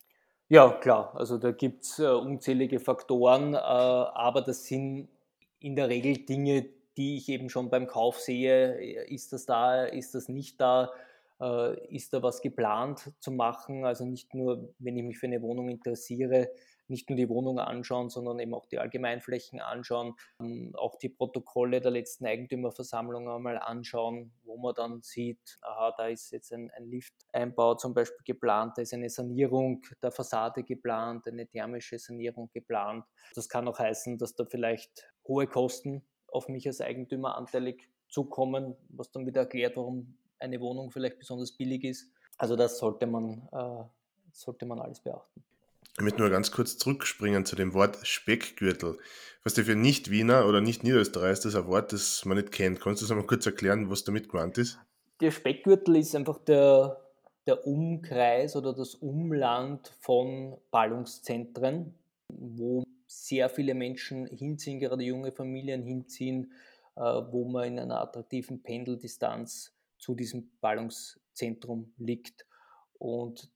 Ja, 0.48 0.70
klar. 0.70 1.14
Also 1.16 1.38
da 1.38 1.52
gibt 1.52 1.84
es 1.84 1.98
äh, 1.98 2.06
unzählige 2.06 2.78
Faktoren, 2.78 3.54
äh, 3.54 3.58
aber 3.58 4.40
das 4.40 4.64
sind 4.64 5.08
in 5.58 5.74
der 5.74 5.88
Regel 5.88 6.18
Dinge, 6.24 6.68
die 6.96 7.16
ich 7.16 7.28
eben 7.28 7.50
schon 7.50 7.70
beim 7.70 7.86
Kauf 7.86 8.20
sehe. 8.20 9.04
Ist 9.06 9.32
das 9.32 9.46
da, 9.46 9.84
ist 9.84 10.14
das 10.14 10.28
nicht 10.28 10.60
da? 10.60 10.92
Äh, 11.44 11.94
ist 11.94 12.14
da 12.14 12.22
was 12.22 12.40
geplant 12.40 13.12
zu 13.20 13.30
machen? 13.30 13.84
Also 13.84 14.06
nicht 14.06 14.32
nur, 14.32 14.72
wenn 14.78 14.96
ich 14.96 15.04
mich 15.04 15.18
für 15.18 15.26
eine 15.26 15.42
Wohnung 15.42 15.68
interessiere, 15.68 16.48
nicht 16.88 17.10
nur 17.10 17.16
die 17.16 17.28
Wohnung 17.28 17.58
anschauen, 17.58 18.08
sondern 18.08 18.38
eben 18.38 18.54
auch 18.54 18.64
die 18.66 18.78
Allgemeinflächen 18.78 19.60
anschauen, 19.60 20.14
ähm, 20.40 20.72
auch 20.74 20.96
die 20.96 21.10
Protokolle 21.10 21.82
der 21.82 21.90
letzten 21.90 22.24
Eigentümerversammlung 22.24 23.28
einmal 23.28 23.58
anschauen, 23.58 24.32
wo 24.44 24.56
man 24.56 24.74
dann 24.74 25.02
sieht, 25.02 25.58
aha, 25.60 25.92
da 25.98 26.08
ist 26.08 26.30
jetzt 26.30 26.50
ein, 26.52 26.70
ein 26.70 26.86
Lifteinbau 26.86 27.74
zum 27.74 27.92
Beispiel 27.92 28.24
geplant, 28.24 28.78
da 28.78 28.82
ist 28.82 28.94
eine 28.94 29.10
Sanierung 29.10 29.82
der 30.02 30.12
Fassade 30.12 30.62
geplant, 30.62 31.26
eine 31.26 31.46
thermische 31.46 31.98
Sanierung 31.98 32.48
geplant. 32.52 33.04
Das 33.34 33.50
kann 33.50 33.68
auch 33.68 33.78
heißen, 33.78 34.16
dass 34.16 34.34
da 34.34 34.46
vielleicht 34.46 35.12
hohe 35.28 35.46
Kosten 35.46 36.06
auf 36.28 36.48
mich 36.48 36.66
als 36.66 36.80
Eigentümer 36.80 37.36
anteilig 37.36 37.90
zukommen, 38.08 38.76
was 38.88 39.10
dann 39.10 39.26
wieder 39.26 39.42
erklärt, 39.42 39.76
warum 39.76 40.16
eine 40.38 40.60
Wohnung 40.60 40.90
vielleicht 40.90 41.18
besonders 41.18 41.52
billig 41.52 41.84
ist. 41.84 42.08
Also 42.38 42.56
das 42.56 42.78
sollte 42.78 43.06
man, 43.06 43.48
äh, 43.52 43.84
sollte 44.32 44.66
man 44.66 44.80
alles 44.80 45.00
beachten. 45.00 45.42
Ich 45.96 46.02
möchte 46.02 46.20
nur 46.20 46.30
ganz 46.30 46.50
kurz 46.50 46.76
zurückspringen 46.76 47.46
zu 47.46 47.54
dem 47.54 47.72
Wort 47.72 48.04
Speckgürtel. 48.04 48.98
Was 49.44 49.54
der 49.54 49.64
für 49.64 49.76
Nicht-Wiener 49.76 50.48
oder 50.48 50.60
Nicht-Niederösterreicher 50.60 51.32
ist, 51.32 51.44
das 51.44 51.54
ein 51.54 51.68
Wort, 51.68 51.92
das 51.92 52.24
man 52.24 52.36
nicht 52.36 52.50
kennt. 52.50 52.80
Kannst 52.80 53.00
du 53.00 53.04
das 53.04 53.12
einmal 53.12 53.26
kurz 53.26 53.46
erklären, 53.46 53.90
was 53.90 54.02
damit 54.02 54.28
gemeint 54.28 54.58
ist? 54.58 54.78
Der 55.20 55.30
Speckgürtel 55.30 55.96
ist 55.96 56.16
einfach 56.16 56.38
der, 56.38 57.00
der 57.46 57.64
Umkreis 57.64 58.56
oder 58.56 58.72
das 58.72 58.96
Umland 58.96 59.92
von 60.00 60.56
Ballungszentren, 60.72 61.94
wo 62.28 62.82
sehr 63.06 63.48
viele 63.48 63.74
Menschen 63.74 64.26
hinziehen, 64.26 64.80
gerade 64.80 65.04
junge 65.04 65.30
Familien 65.30 65.84
hinziehen, 65.84 66.52
äh, 66.96 67.00
wo 67.00 67.48
man 67.48 67.68
in 67.68 67.78
einer 67.78 68.00
attraktiven 68.00 68.62
Pendeldistanz 68.62 69.72
zu 70.04 70.14
diesem 70.14 70.50
Ballungszentrum 70.60 71.94
liegt. 71.96 72.46
Und 72.98 73.50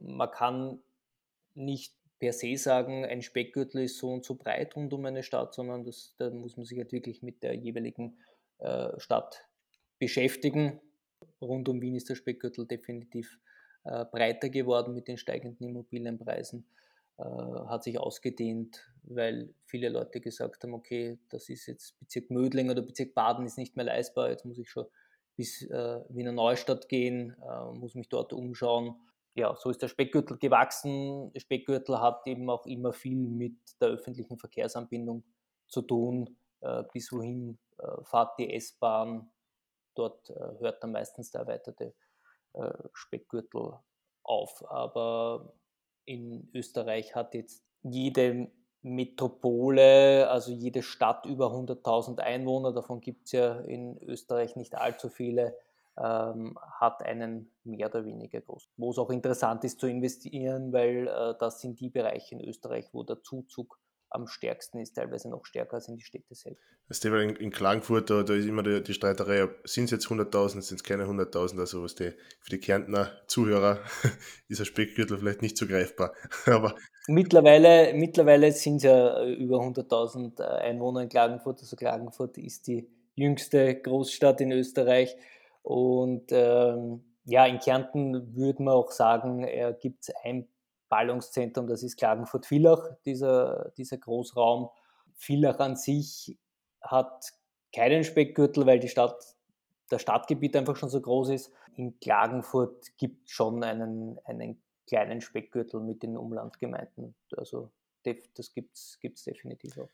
man 0.00 0.30
kann 0.30 0.78
nicht 1.54 1.94
per 2.18 2.34
se 2.34 2.58
sagen, 2.58 3.06
ein 3.06 3.22
Speckgürtel 3.22 3.84
ist 3.84 3.96
so 3.96 4.12
und 4.12 4.22
so 4.22 4.34
breit 4.34 4.76
rund 4.76 4.92
um 4.92 5.06
eine 5.06 5.22
Stadt, 5.22 5.54
sondern 5.54 5.84
das, 5.84 6.14
da 6.18 6.28
muss 6.28 6.58
man 6.58 6.66
sich 6.66 6.76
halt 6.76 6.92
wirklich 6.92 7.22
mit 7.22 7.42
der 7.42 7.54
jeweiligen 7.54 8.18
äh, 8.58 8.88
Stadt 8.98 9.48
beschäftigen. 9.98 10.80
Rund 11.40 11.66
um 11.70 11.80
Wien 11.80 11.94
ist 11.94 12.10
der 12.10 12.14
Speckgürtel 12.14 12.66
definitiv 12.66 13.38
äh, 13.84 14.04
breiter 14.04 14.50
geworden 14.50 14.92
mit 14.92 15.08
den 15.08 15.16
steigenden 15.16 15.66
Immobilienpreisen, 15.66 16.66
äh, 17.16 17.22
hat 17.22 17.84
sich 17.84 17.98
ausgedehnt, 17.98 18.86
weil 19.02 19.54
viele 19.64 19.88
Leute 19.88 20.20
gesagt 20.20 20.62
haben, 20.62 20.74
okay, 20.74 21.18
das 21.30 21.48
ist 21.48 21.64
jetzt 21.66 21.98
Bezirk 22.00 22.30
Mödling 22.30 22.68
oder 22.68 22.82
Bezirk 22.82 23.14
Baden 23.14 23.46
ist 23.46 23.56
nicht 23.56 23.76
mehr 23.76 23.86
leistbar, 23.86 24.28
jetzt 24.28 24.44
muss 24.44 24.58
ich 24.58 24.68
schon 24.68 24.84
bis 25.36 25.62
äh, 25.62 26.00
Wiener 26.08 26.32
Neustadt 26.32 26.88
gehen, 26.88 27.36
äh, 27.42 27.72
muss 27.72 27.94
mich 27.94 28.08
dort 28.08 28.32
umschauen 28.32 28.96
ja, 29.36 29.54
so 29.54 29.68
ist 29.68 29.82
der 29.82 29.88
Speckgürtel 29.88 30.38
gewachsen. 30.38 31.30
Der 31.32 31.40
Speckgürtel 31.40 32.00
hat 32.00 32.26
eben 32.26 32.48
auch 32.48 32.64
immer 32.64 32.94
viel 32.94 33.28
mit 33.28 33.58
der 33.80 33.88
öffentlichen 33.88 34.38
Verkehrsanbindung 34.38 35.24
zu 35.68 35.82
tun. 35.82 36.38
Äh, 36.62 36.84
bis 36.92 37.12
wohin 37.12 37.58
äh, 37.78 38.02
fahrt 38.04 38.38
die 38.38 38.52
S-Bahn? 38.54 39.30
Dort 39.94 40.30
äh, 40.30 40.58
hört 40.58 40.82
dann 40.82 40.92
meistens 40.92 41.30
der 41.30 41.42
erweiterte 41.42 41.94
äh, 42.54 42.72
Speckgürtel 42.94 43.74
auf. 44.22 44.64
Aber 44.70 45.52
in 46.06 46.48
Österreich 46.54 47.14
hat 47.14 47.34
jetzt 47.34 47.62
jede 47.82 48.50
Metropole, 48.86 50.28
also 50.30 50.52
jede 50.52 50.82
Stadt 50.82 51.26
über 51.26 51.46
100.000 51.46 52.20
Einwohner, 52.20 52.72
davon 52.72 53.00
gibt 53.00 53.26
es 53.26 53.32
ja 53.32 53.58
in 53.60 54.00
Österreich 54.02 54.54
nicht 54.54 54.76
allzu 54.76 55.08
viele, 55.08 55.56
ähm, 55.98 56.56
hat 56.78 57.02
einen 57.02 57.50
mehr 57.64 57.88
oder 57.88 58.04
weniger 58.04 58.40
groß. 58.40 58.68
Wo 58.76 58.90
es 58.90 58.98
auch 58.98 59.10
interessant 59.10 59.64
ist 59.64 59.80
zu 59.80 59.88
investieren, 59.88 60.72
weil 60.72 61.08
äh, 61.08 61.34
das 61.40 61.60
sind 61.60 61.80
die 61.80 61.90
Bereiche 61.90 62.36
in 62.36 62.40
Österreich, 62.40 62.88
wo 62.92 63.02
der 63.02 63.22
Zuzug 63.22 63.78
am 64.10 64.28
stärksten 64.28 64.78
ist, 64.78 64.94
teilweise 64.94 65.28
noch 65.28 65.44
stärker 65.46 65.74
als 65.74 65.88
in 65.88 65.96
die 65.96 66.02
Städte 66.02 66.34
selbst. 66.34 66.64
Thema 67.00 67.20
in, 67.20 67.34
in 67.36 67.50
Klagenfurt, 67.50 68.08
da, 68.08 68.22
da, 68.22 68.34
ist 68.34 68.46
immer 68.46 68.62
die, 68.62 68.82
die 68.82 68.94
Streiterei, 68.94 69.48
sind 69.64 69.86
es 69.86 69.90
jetzt 69.90 70.06
100.000, 70.06 70.62
sind 70.62 70.76
es 70.76 70.84
keine 70.84 71.04
100.000, 71.04 71.58
also 71.58 71.82
was 71.82 71.96
die, 71.96 72.12
für 72.40 72.50
die 72.50 72.60
Kärntner 72.60 73.10
Zuhörer 73.26 73.80
ist 74.48 74.60
ein 74.60 74.66
Speckgürtel 74.66 75.18
vielleicht 75.18 75.42
nicht 75.42 75.56
so 75.56 75.66
greifbar. 75.66 76.12
Aber 76.46 76.76
mittlerweile, 77.08 77.94
mittlerweile 77.94 78.52
sind 78.52 78.76
es 78.76 78.82
ja 78.84 79.24
über 79.24 79.58
100.000 79.58 80.40
äh, 80.40 80.44
Einwohner 80.44 81.02
in 81.02 81.08
Klagenfurt, 81.08 81.60
also 81.60 81.76
Klagenfurt 81.76 82.38
ist 82.38 82.66
die 82.66 82.88
jüngste 83.14 83.74
Großstadt 83.74 84.40
in 84.40 84.52
Österreich 84.52 85.16
und 85.62 86.26
ähm, 86.30 87.04
ja, 87.24 87.44
in 87.46 87.58
Kärnten 87.58 88.36
würde 88.36 88.62
man 88.62 88.74
auch 88.74 88.92
sagen, 88.92 89.42
äh, 89.44 89.74
gibt 89.80 90.04
es 90.08 90.14
ein 90.22 90.46
Ballungszentrum, 90.88 91.66
das 91.66 91.82
ist 91.82 91.96
Klagenfurt-Villach, 91.96 92.96
dieser, 93.04 93.72
dieser 93.76 93.98
Großraum. 93.98 94.70
Villach 95.16 95.58
an 95.58 95.76
sich 95.76 96.38
hat 96.80 97.32
keinen 97.74 98.04
Speckgürtel, 98.04 98.66
weil 98.66 98.78
die 98.78 98.88
Stadt, 98.88 99.34
das 99.88 100.02
Stadtgebiet 100.02 100.54
einfach 100.56 100.76
schon 100.76 100.88
so 100.88 101.00
groß 101.00 101.30
ist. 101.30 101.50
In 101.74 101.98
Klagenfurt 101.98 102.96
gibt 102.96 103.26
es 103.26 103.32
schon 103.32 103.64
einen, 103.64 104.18
einen 104.24 104.62
kleinen 104.86 105.20
Speckgürtel 105.20 105.80
mit 105.80 106.02
den 106.02 106.16
Umlandgemeinden. 106.16 107.14
Also 107.36 107.70
das 108.04 108.52
gibt 108.54 108.76
es 108.76 109.24
definitiv 109.24 109.78
auch. 109.78 109.90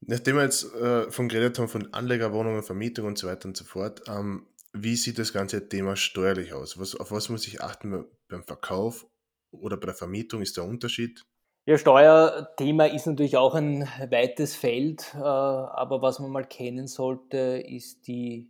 Nachdem 0.00 0.36
wir 0.36 0.42
jetzt 0.42 0.72
äh, 0.74 1.10
von 1.10 1.28
geredet 1.28 1.58
haben, 1.58 1.68
von 1.68 1.92
Anlegerwohnungen, 1.92 2.62
Vermietung 2.62 3.06
und 3.06 3.18
so 3.18 3.26
weiter 3.26 3.48
und 3.48 3.56
so 3.56 3.64
fort, 3.64 4.02
ähm, 4.08 4.46
wie 4.72 4.96
sieht 4.96 5.18
das 5.18 5.32
ganze 5.32 5.68
Thema 5.68 5.96
steuerlich 5.96 6.52
aus? 6.52 6.78
Was, 6.78 6.94
auf 6.94 7.10
was 7.10 7.28
muss 7.28 7.46
ich 7.46 7.62
achten 7.62 8.06
beim 8.28 8.42
Verkauf 8.44 9.06
oder 9.50 9.76
bei 9.76 9.86
der 9.86 9.94
Vermietung? 9.94 10.42
Ist 10.42 10.56
der 10.56 10.64
Unterschied? 10.64 11.24
Ja, 11.64 11.78
Steuerthema 11.78 12.84
ist 12.84 13.06
natürlich 13.06 13.36
auch 13.36 13.54
ein 13.54 13.88
weites 14.10 14.54
Feld, 14.54 15.12
äh, 15.14 15.18
aber 15.18 16.02
was 16.02 16.20
man 16.20 16.30
mal 16.30 16.46
kennen 16.46 16.86
sollte, 16.86 17.64
ist 17.66 18.06
die, 18.06 18.48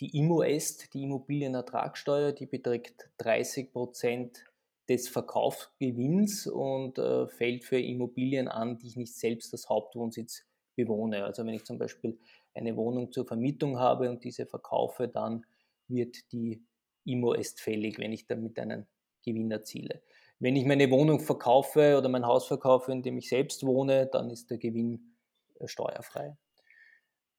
die 0.00 0.16
IMOEST, 0.16 0.94
die 0.94 1.02
Immobilienertragssteuer, 1.02 2.32
die 2.32 2.46
beträgt 2.46 3.10
30 3.18 3.72
Prozent 3.72 4.44
des 4.88 5.08
Verkaufsgewinns 5.08 6.46
und 6.46 6.98
äh, 6.98 7.28
fällt 7.28 7.64
für 7.64 7.78
Immobilien 7.78 8.48
an, 8.48 8.78
die 8.78 8.88
ich 8.88 8.96
nicht 8.96 9.14
selbst 9.14 9.52
als 9.52 9.68
Hauptwohnsitz 9.68 10.46
bewohne. 10.76 11.24
Also 11.24 11.44
wenn 11.44 11.54
ich 11.54 11.64
zum 11.64 11.78
Beispiel 11.78 12.18
eine 12.54 12.76
Wohnung 12.76 13.12
zur 13.12 13.26
Vermietung 13.26 13.78
habe 13.78 14.08
und 14.08 14.24
diese 14.24 14.46
verkaufe, 14.46 15.08
dann 15.08 15.44
wird 15.88 16.32
die 16.32 16.62
IMO 17.04 17.34
erst 17.34 17.60
fällig, 17.60 17.98
wenn 17.98 18.12
ich 18.12 18.26
damit 18.26 18.58
einen 18.58 18.86
Gewinn 19.24 19.50
erziele. 19.50 20.02
Wenn 20.38 20.56
ich 20.56 20.64
meine 20.64 20.90
Wohnung 20.90 21.20
verkaufe 21.20 21.98
oder 21.98 22.08
mein 22.08 22.26
Haus 22.26 22.46
verkaufe, 22.46 22.92
in 22.92 23.02
dem 23.02 23.18
ich 23.18 23.28
selbst 23.28 23.66
wohne, 23.66 24.06
dann 24.06 24.30
ist 24.30 24.50
der 24.50 24.58
Gewinn 24.58 25.16
äh, 25.58 25.66
steuerfrei. 25.66 26.36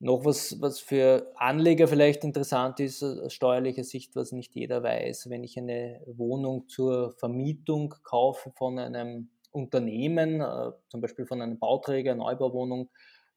Noch 0.01 0.23
was, 0.23 0.61
was 0.61 0.79
für 0.79 1.29
Anleger 1.35 1.87
vielleicht 1.89 2.23
interessant 2.23 2.79
ist, 2.79 3.01
äh, 3.01 3.19
aus 3.25 3.33
steuerlicher 3.33 3.83
Sicht, 3.83 4.15
was 4.15 4.31
nicht 4.31 4.55
jeder 4.55 4.81
weiß, 4.81 5.29
wenn 5.29 5.43
ich 5.43 5.57
eine 5.57 6.01
Wohnung 6.05 6.69
zur 6.69 7.11
Vermietung 7.11 7.93
kaufe 8.03 8.51
von 8.55 8.79
einem 8.79 9.29
Unternehmen, 9.51 10.39
äh, 10.39 10.71
zum 10.87 11.01
Beispiel 11.01 11.25
von 11.25 11.41
einem 11.41 11.59
Bauträger, 11.59 12.15
Neubauwohnung, 12.15 12.89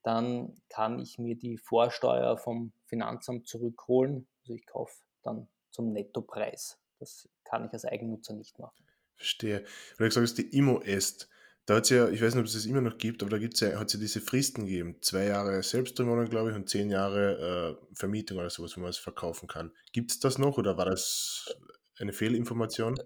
dann 0.05 0.55
kann 0.69 1.01
ich 1.01 1.19
mir 1.19 1.37
die 1.37 1.59
Vorsteuer 1.59 2.37
vom 2.37 2.73
Finanzamt 2.87 3.49
zurückholen. 3.49 4.29
Also 4.43 4.55
ich 4.55 4.67
kaufe 4.67 4.95
dann 5.23 5.49
zum 5.71 5.93
Nettopreis. 5.93 6.79
Das 6.99 7.29
kann 7.45 7.67
ich 7.67 7.73
als 7.73 7.85
Eigennutzer 7.85 8.35
nicht 8.35 8.59
machen. 8.59 8.85
Verstehe. 9.17 9.65
Weil 9.99 10.09
du 10.09 10.15
sagst, 10.15 10.39
die 10.39 10.57
Immo-Est, 10.57 11.29
da 11.67 11.77
hat 11.77 11.85
es 11.85 11.91
ja, 11.91 12.09
ich 12.09 12.21
weiß 12.21 12.35
nicht, 12.35 12.41
ob 12.41 12.47
es 12.47 12.55
das 12.55 12.67
immer 12.67 12.81
noch 12.81 12.99
gibt, 12.99 13.23
aber 13.23 13.31
da 13.31 13.37
ja, 13.37 13.79
hat 13.79 13.87
es 13.87 13.93
ja 13.95 14.01
diese 14.01 14.21
Fristen 14.21 14.67
gegeben. 14.67 14.97
Zwei 15.01 15.27
Jahre 15.27 15.63
Selbstbewohnung, 15.63 16.27
glaube 16.27 16.51
ich, 16.51 16.57
und 16.57 16.69
zehn 16.69 16.91
Jahre 16.91 17.79
äh, 17.81 17.95
Vermietung 17.95 18.39
oder 18.39 18.51
sowas, 18.51 18.77
wo 18.77 18.81
man 18.81 18.91
es 18.91 18.99
verkaufen 18.99 19.47
kann. 19.47 19.73
Gibt 19.93 20.11
es 20.11 20.19
das 20.19 20.39
noch 20.39 20.59
oder 20.59 20.77
war 20.77 20.87
das 20.87 21.55
eine 22.01 22.13
Fehlinformation? 22.13 22.97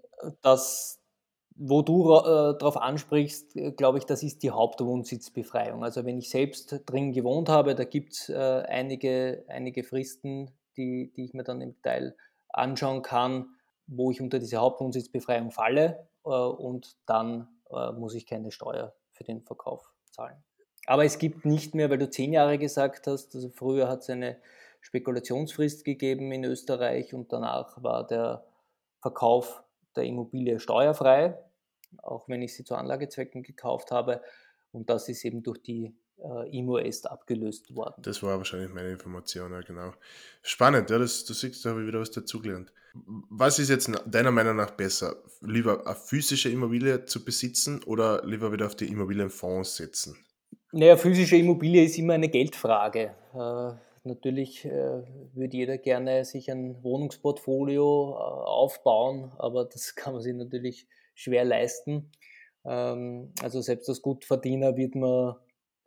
Das, 0.41 0.99
wo 1.55 1.83
du 1.83 2.15
äh, 2.15 2.57
darauf 2.57 2.77
ansprichst, 2.77 3.55
äh, 3.55 3.71
glaube 3.73 3.99
ich, 3.99 4.05
das 4.05 4.23
ist 4.23 4.41
die 4.41 4.49
Hauptwohnsitzbefreiung. 4.49 5.83
Also 5.83 6.03
wenn 6.03 6.17
ich 6.17 6.31
selbst 6.31 6.81
drin 6.87 7.13
gewohnt 7.13 7.49
habe, 7.49 7.75
da 7.75 7.83
gibt 7.83 8.13
es 8.13 8.29
äh, 8.29 8.35
einige, 8.35 9.45
einige 9.49 9.83
Fristen, 9.83 10.49
die, 10.77 11.11
die 11.15 11.25
ich 11.25 11.33
mir 11.33 11.43
dann 11.43 11.61
im 11.61 11.73
Detail 11.73 12.15
anschauen 12.49 13.03
kann, 13.03 13.49
wo 13.85 14.09
ich 14.09 14.19
unter 14.19 14.39
diese 14.39 14.57
Hauptwohnsitzbefreiung 14.57 15.51
falle 15.51 16.07
äh, 16.25 16.29
und 16.29 16.97
dann 17.05 17.49
äh, 17.71 17.91
muss 17.91 18.15
ich 18.15 18.25
keine 18.25 18.51
Steuer 18.51 18.93
für 19.11 19.23
den 19.23 19.41
Verkauf 19.43 19.91
zahlen. 20.11 20.43
Aber 20.85 21.03
es 21.03 21.17
gibt 21.17 21.45
nicht 21.45 21.75
mehr, 21.75 21.89
weil 21.89 21.97
du 21.97 22.09
zehn 22.09 22.31
Jahre 22.31 22.57
gesagt 22.57 23.07
hast, 23.07 23.35
also 23.35 23.49
früher 23.49 23.89
hat 23.89 23.99
es 23.99 24.09
eine 24.09 24.37
Spekulationsfrist 24.81 25.83
gegeben 25.83 26.31
in 26.31 26.45
Österreich 26.45 27.13
und 27.13 27.33
danach 27.33 27.83
war 27.83 28.07
der 28.07 28.45
Verkauf 29.01 29.63
der 29.95 30.05
Immobilie 30.05 30.59
steuerfrei, 30.59 31.37
auch 32.03 32.29
wenn 32.29 32.41
ich 32.41 32.55
sie 32.55 32.63
zu 32.63 32.75
Anlagezwecken 32.75 33.43
gekauft 33.43 33.91
habe. 33.91 34.21
Und 34.71 34.89
das 34.89 35.09
ist 35.09 35.25
eben 35.25 35.43
durch 35.43 35.61
die 35.61 35.93
äh, 36.23 36.57
IMO-Est 36.57 37.09
abgelöst 37.09 37.75
worden. 37.75 38.01
Das 38.01 38.23
war 38.23 38.37
wahrscheinlich 38.37 38.73
meine 38.73 38.91
Information, 38.91 39.51
ja 39.51 39.61
genau. 39.61 39.93
Spannend, 40.41 40.89
ja, 40.89 40.97
das, 40.97 41.25
du 41.25 41.33
siehst, 41.33 41.63
da 41.65 41.71
habe 41.71 41.81
ich 41.81 41.87
wieder 41.87 41.99
was 41.99 42.11
dazugelernt. 42.11 42.71
Was 43.29 43.59
ist 43.59 43.69
jetzt 43.69 43.91
deiner 44.07 44.31
Meinung 44.31 44.55
nach 44.55 44.71
besser? 44.71 45.17
Lieber 45.41 45.85
eine 45.85 45.95
physische 45.95 46.49
Immobilie 46.49 47.05
zu 47.05 47.23
besitzen 47.23 47.83
oder 47.83 48.25
lieber 48.25 48.51
wieder 48.51 48.65
auf 48.65 48.75
die 48.75 48.87
Immobilienfonds 48.87 49.75
setzen? 49.75 50.17
Naja, 50.71 50.97
physische 50.97 51.37
Immobilie 51.37 51.83
ist 51.83 51.97
immer 51.97 52.13
eine 52.13 52.29
Geldfrage. 52.29 53.13
Äh, 53.33 53.73
natürlich 54.03 54.65
äh, 54.65 55.03
würde 55.33 55.57
jeder 55.57 55.77
gerne 55.77 56.25
sich 56.25 56.49
ein 56.49 56.83
Wohnungsportfolio 56.83 58.13
äh, 58.13 58.17
aufbauen, 58.17 59.31
aber 59.37 59.65
das 59.65 59.95
kann 59.95 60.13
man 60.13 60.21
sich 60.21 60.33
natürlich 60.33 60.87
schwer 61.13 61.45
leisten. 61.45 62.11
Ähm, 62.65 63.31
also 63.41 63.61
selbst 63.61 63.89
als 63.89 64.01
Gutverdiener 64.01 64.75
wird 64.75 64.95
man 64.95 65.35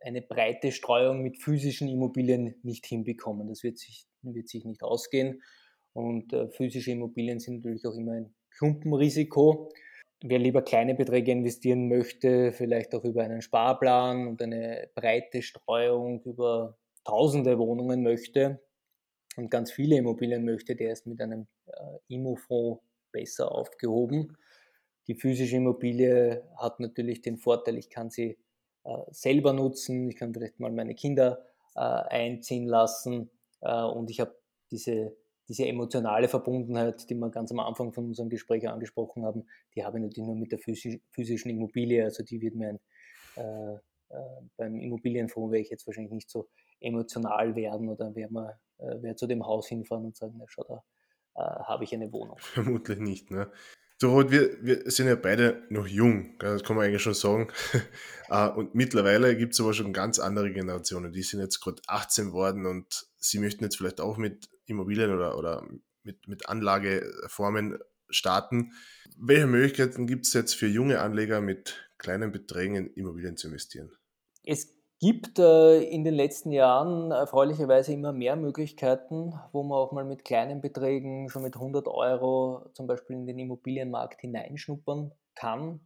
eine 0.03 0.21
breite 0.21 0.71
Streuung 0.71 1.21
mit 1.21 1.37
physischen 1.37 1.87
Immobilien 1.87 2.55
nicht 2.63 2.85
hinbekommen. 2.85 3.47
Das 3.47 3.63
wird 3.63 3.77
sich, 3.77 4.05
wird 4.21 4.47
sich 4.47 4.65
nicht 4.65 4.83
ausgehen. 4.83 5.41
Und 5.93 6.33
äh, 6.33 6.49
physische 6.49 6.91
Immobilien 6.91 7.39
sind 7.39 7.57
natürlich 7.57 7.85
auch 7.85 7.95
immer 7.95 8.13
ein 8.13 8.33
Klumpenrisiko. 8.51 9.71
Wer 10.23 10.39
lieber 10.39 10.61
kleine 10.61 10.95
Beträge 10.95 11.31
investieren 11.31 11.87
möchte, 11.87 12.51
vielleicht 12.51 12.93
auch 12.93 13.03
über 13.03 13.23
einen 13.23 13.41
Sparplan 13.41 14.27
und 14.27 14.41
eine 14.41 14.89
breite 14.93 15.41
Streuung 15.41 16.21
über 16.23 16.77
tausende 17.03 17.57
Wohnungen 17.57 18.03
möchte 18.03 18.61
und 19.35 19.49
ganz 19.49 19.71
viele 19.71 19.97
Immobilien 19.97 20.45
möchte, 20.45 20.75
der 20.75 20.91
ist 20.91 21.07
mit 21.07 21.21
einem 21.21 21.47
äh, 21.65 21.71
Immofonds 22.07 22.83
besser 23.11 23.51
aufgehoben. 23.51 24.37
Die 25.07 25.15
physische 25.15 25.55
Immobilie 25.55 26.47
hat 26.57 26.79
natürlich 26.79 27.21
den 27.21 27.37
Vorteil, 27.37 27.77
ich 27.77 27.89
kann 27.89 28.11
sie 28.11 28.37
selber 29.11 29.53
nutzen, 29.53 30.09
ich 30.09 30.15
kann 30.15 30.33
vielleicht 30.33 30.59
mal 30.59 30.71
meine 30.71 30.95
Kinder 30.95 31.43
äh, 31.75 31.79
einziehen 31.79 32.65
lassen 32.65 33.29
äh, 33.61 33.83
und 33.83 34.09
ich 34.09 34.19
habe 34.19 34.35
diese, 34.71 35.15
diese 35.47 35.67
emotionale 35.67 36.27
Verbundenheit, 36.27 37.09
die 37.09 37.15
wir 37.15 37.29
ganz 37.29 37.51
am 37.51 37.59
Anfang 37.59 37.93
von 37.93 38.05
unserem 38.05 38.29
Gespräch 38.29 38.67
angesprochen 38.67 39.25
haben, 39.25 39.45
die 39.75 39.83
habe 39.83 39.97
ich 39.97 40.03
natürlich 40.03 40.27
nur 40.27 40.35
mit 40.35 40.51
der 40.51 40.59
physischen 40.59 41.51
Immobilie, 41.51 42.03
also 42.03 42.23
die 42.23 42.41
wird 42.41 42.55
mir 42.55 42.69
ein, 42.69 42.79
äh, 43.37 43.75
äh, 44.09 44.41
beim 44.57 44.79
Immobilienfonds 44.79 45.51
wäre 45.51 45.61
ich 45.61 45.69
jetzt 45.69 45.85
wahrscheinlich 45.87 46.13
nicht 46.13 46.29
so 46.29 46.49
emotional 46.79 47.55
werden 47.55 47.89
oder 47.89 48.15
wer 48.15 48.31
mal 48.31 48.59
äh, 48.81 48.97
wer 49.01 49.15
zu 49.15 49.27
dem 49.27 49.45
Haus 49.45 49.67
hinfahren 49.67 50.05
und 50.05 50.17
sagen, 50.17 50.35
na 50.37 50.45
schau, 50.47 50.63
da 50.63 50.83
äh, 51.35 51.63
habe 51.63 51.83
ich 51.83 51.93
eine 51.93 52.11
Wohnung. 52.11 52.37
Vermutlich 52.39 52.99
nicht, 52.99 53.31
ne? 53.31 53.51
So, 54.01 54.31
wir, 54.31 54.57
wir 54.63 54.89
sind 54.89 55.05
ja 55.05 55.13
beide 55.13 55.61
noch 55.69 55.85
jung, 55.85 56.35
das 56.39 56.63
kann 56.63 56.75
man 56.75 56.87
eigentlich 56.87 57.03
schon 57.03 57.13
sagen. 57.13 57.49
Ah, 58.29 58.47
und 58.55 58.73
mittlerweile 58.73 59.37
gibt 59.37 59.53
es 59.53 59.59
aber 59.59 59.75
schon 59.75 59.93
ganz 59.93 60.17
andere 60.17 60.51
Generationen. 60.51 61.13
Die 61.13 61.21
sind 61.21 61.39
jetzt 61.39 61.59
gerade 61.59 61.83
18 61.85 62.31
worden 62.31 62.65
und 62.65 63.05
sie 63.19 63.37
möchten 63.37 63.63
jetzt 63.63 63.77
vielleicht 63.77 64.01
auch 64.01 64.17
mit 64.17 64.49
Immobilien 64.65 65.13
oder, 65.13 65.37
oder 65.37 65.63
mit, 66.01 66.27
mit 66.27 66.49
Anlageformen 66.49 67.77
starten. 68.09 68.71
Welche 69.17 69.45
Möglichkeiten 69.45 70.07
gibt 70.07 70.25
es 70.25 70.33
jetzt 70.33 70.55
für 70.55 70.65
junge 70.65 70.99
Anleger 70.99 71.39
mit 71.39 71.87
kleinen 71.99 72.31
Beträgen 72.31 72.73
in 72.73 72.87
Immobilien 72.95 73.37
zu 73.37 73.49
investieren? 73.49 73.91
Es 74.43 74.80
gibt 75.01 75.39
äh, 75.39 75.81
in 75.81 76.03
den 76.03 76.13
letzten 76.13 76.51
Jahren 76.51 77.11
erfreulicherweise 77.11 77.91
immer 77.91 78.13
mehr 78.13 78.35
Möglichkeiten, 78.35 79.33
wo 79.51 79.63
man 79.63 79.79
auch 79.79 79.91
mal 79.91 80.05
mit 80.05 80.23
kleinen 80.23 80.61
Beträgen, 80.61 81.27
schon 81.27 81.41
mit 81.41 81.55
100 81.55 81.87
Euro 81.87 82.69
zum 82.73 82.85
Beispiel 82.85 83.15
in 83.15 83.25
den 83.25 83.39
Immobilienmarkt 83.39 84.21
hineinschnuppern 84.21 85.11
kann. 85.33 85.79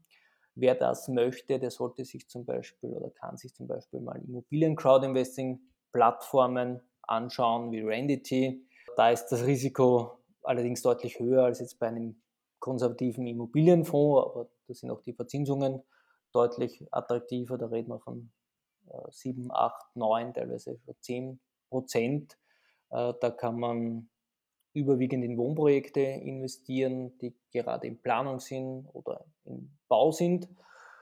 Wer 0.53 0.75
das 0.75 1.07
möchte, 1.07 1.59
der 1.59 1.71
sollte 1.71 2.03
sich 2.03 2.27
zum 2.27 2.43
Beispiel 2.45 2.89
oder 2.89 3.09
kann 3.09 3.37
sich 3.37 3.55
zum 3.55 3.67
Beispiel 3.67 4.01
mal 4.01 4.21
Immobilien-Crowdinvesting-Plattformen 4.21 6.81
anschauen 7.03 7.71
wie 7.71 7.83
Randity. 7.83 8.67
Da 8.97 9.11
ist 9.11 9.27
das 9.27 9.45
Risiko 9.45 10.19
allerdings 10.43 10.81
deutlich 10.81 11.19
höher 11.19 11.45
als 11.45 11.61
jetzt 11.61 11.79
bei 11.79 11.87
einem 11.87 12.21
konservativen 12.59 13.27
Immobilienfonds, 13.27 14.25
aber 14.25 14.49
da 14.67 14.73
sind 14.73 14.91
auch 14.91 15.01
die 15.01 15.13
Verzinsungen 15.13 15.81
deutlich 16.33 16.85
attraktiver. 16.91 17.57
Da 17.57 17.67
reden 17.67 17.87
wir 17.89 17.99
von 17.99 18.31
7, 19.09 19.51
8, 19.51 19.95
9, 19.95 20.33
teilweise 20.33 20.79
10 21.01 21.39
Prozent. 21.69 22.37
Äh, 22.89 23.13
da 23.19 23.29
kann 23.29 23.59
man 23.59 24.09
überwiegend 24.73 25.23
in 25.23 25.37
Wohnprojekte 25.37 26.01
investieren, 26.01 27.17
die 27.19 27.33
gerade 27.51 27.87
in 27.87 28.01
Planung 28.01 28.39
sind 28.39 28.87
oder 28.93 29.25
im 29.45 29.71
Bau 29.87 30.11
sind. 30.11 30.49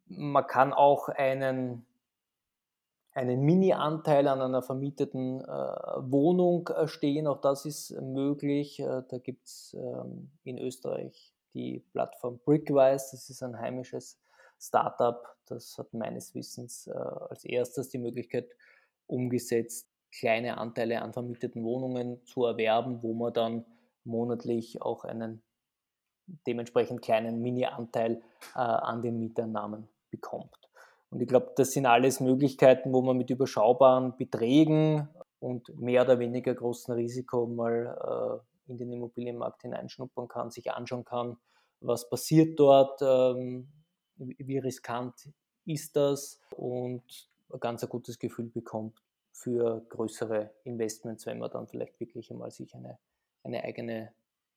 Man 0.05 0.45
kann 0.45 0.73
auch 0.73 1.09
einen, 1.09 1.85
einen 3.13 3.41
Mini-Anteil 3.41 4.27
an 4.27 4.41
einer 4.41 4.61
vermieteten 4.61 5.41
äh, 5.41 5.47
Wohnung 5.47 6.69
stehen, 6.85 7.25
auch 7.25 7.41
das 7.41 7.65
ist 7.65 7.99
möglich. 7.99 8.79
Äh, 8.79 9.03
da 9.09 9.17
gibt 9.17 9.45
es 9.45 9.75
ähm, 9.79 10.31
in 10.43 10.59
Österreich 10.59 11.33
die 11.53 11.79
Plattform 11.91 12.39
Brickwise, 12.45 13.09
das 13.11 13.29
ist 13.29 13.41
ein 13.43 13.59
heimisches 13.59 14.19
Startup, 14.63 15.21
das 15.47 15.77
hat 15.77 15.93
meines 15.93 16.33
Wissens 16.35 16.87
äh, 16.87 16.91
als 16.93 17.43
erstes 17.43 17.89
die 17.89 17.97
Möglichkeit 17.97 18.49
umgesetzt, 19.07 19.87
kleine 20.11 20.57
Anteile 20.57 21.01
an 21.01 21.11
vermieteten 21.11 21.63
Wohnungen 21.63 22.23
zu 22.25 22.45
erwerben, 22.45 23.01
wo 23.01 23.13
man 23.13 23.33
dann 23.33 23.65
monatlich 24.05 24.81
auch 24.81 25.03
einen 25.03 25.43
dementsprechend 26.47 27.01
kleinen 27.01 27.41
Mini-Anteil 27.41 28.21
äh, 28.55 28.59
an 28.59 29.01
den 29.01 29.19
Mieteinnahmen 29.19 29.89
bekommt. 30.09 30.55
Und 31.09 31.21
ich 31.21 31.27
glaube, 31.27 31.51
das 31.55 31.71
sind 31.71 31.85
alles 31.85 32.19
Möglichkeiten, 32.19 32.93
wo 32.93 33.01
man 33.01 33.17
mit 33.17 33.29
überschaubaren 33.29 34.15
Beträgen 34.17 35.09
und 35.39 35.77
mehr 35.77 36.03
oder 36.03 36.19
weniger 36.19 36.55
großen 36.55 36.93
Risiko 36.93 37.45
mal 37.45 38.41
äh, 38.67 38.71
in 38.71 38.77
den 38.77 38.93
Immobilienmarkt 38.93 39.63
hineinschnuppern 39.63 40.27
kann, 40.27 40.51
sich 40.51 40.71
anschauen 40.71 41.03
kann, 41.03 41.37
was 41.81 42.09
passiert 42.09 42.57
dort, 42.57 43.01
ähm, 43.01 43.67
wie 44.17 44.57
riskant 44.57 45.29
ist 45.65 45.95
das 45.95 46.39
und 46.51 47.03
ein 47.51 47.59
ganz 47.59 47.83
ein 47.83 47.89
gutes 47.89 48.19
Gefühl 48.19 48.49
bekommt 48.49 49.01
für 49.31 49.85
größere 49.89 50.51
Investments, 50.63 51.25
wenn 51.25 51.39
man 51.39 51.51
dann 51.51 51.67
vielleicht 51.67 51.99
wirklich 51.99 52.29
einmal 52.31 52.51
sich 52.51 52.73
eine, 52.75 52.99
eine 53.43 53.63
eigene 53.63 54.13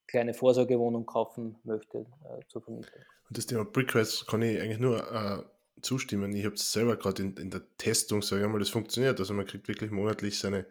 kleine 0.07 0.35
Vorsorgewohnung 0.35 1.07
kaufen 1.07 1.57
möchte 1.65 2.07
äh, 2.25 2.41
zur 2.49 2.63
Vermietung. 2.63 3.01
Und 3.29 3.39
das 3.39 3.47
Thema 3.47 3.65
Brickhouse 3.65 4.27
kann 4.27 4.43
ich 4.43 4.61
eigentlich 4.61 4.79
nur 4.79 5.13
äh, 5.13 5.43
zustimmen. 5.83 6.35
Ich 6.35 6.45
habe 6.45 6.55
es 6.55 6.73
selber 6.73 6.97
gerade 6.97 7.23
in, 7.23 7.37
in, 7.37 7.51
der 7.51 7.63
Testung, 7.77 8.23
sage 8.23 8.43
ich 8.43 8.49
mal, 8.49 8.59
das 8.59 8.69
funktioniert. 8.69 9.19
Also 9.19 9.35
man 9.35 9.47
kriegt 9.47 9.69
wirklich 9.69 9.91
monatlich 9.91 10.39
seine 10.39 10.67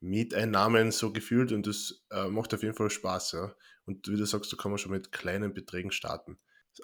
Mieteinnahmen 0.00 0.90
so 0.90 1.12
gefühlt 1.12 1.52
und 1.52 1.66
das 1.66 2.04
äh, 2.10 2.28
macht 2.28 2.52
auf 2.52 2.62
jeden 2.62 2.74
Fall 2.74 2.90
Spaß. 2.90 3.32
Ja. 3.32 3.54
Und 3.86 4.08
wie 4.08 4.16
du 4.16 4.26
sagst, 4.26 4.52
da 4.52 4.56
kann 4.56 4.70
man 4.70 4.78
schon 4.78 4.92
mit 4.92 5.12
kleinen 5.12 5.54
Beträgen 5.54 5.92
starten. 5.92 6.38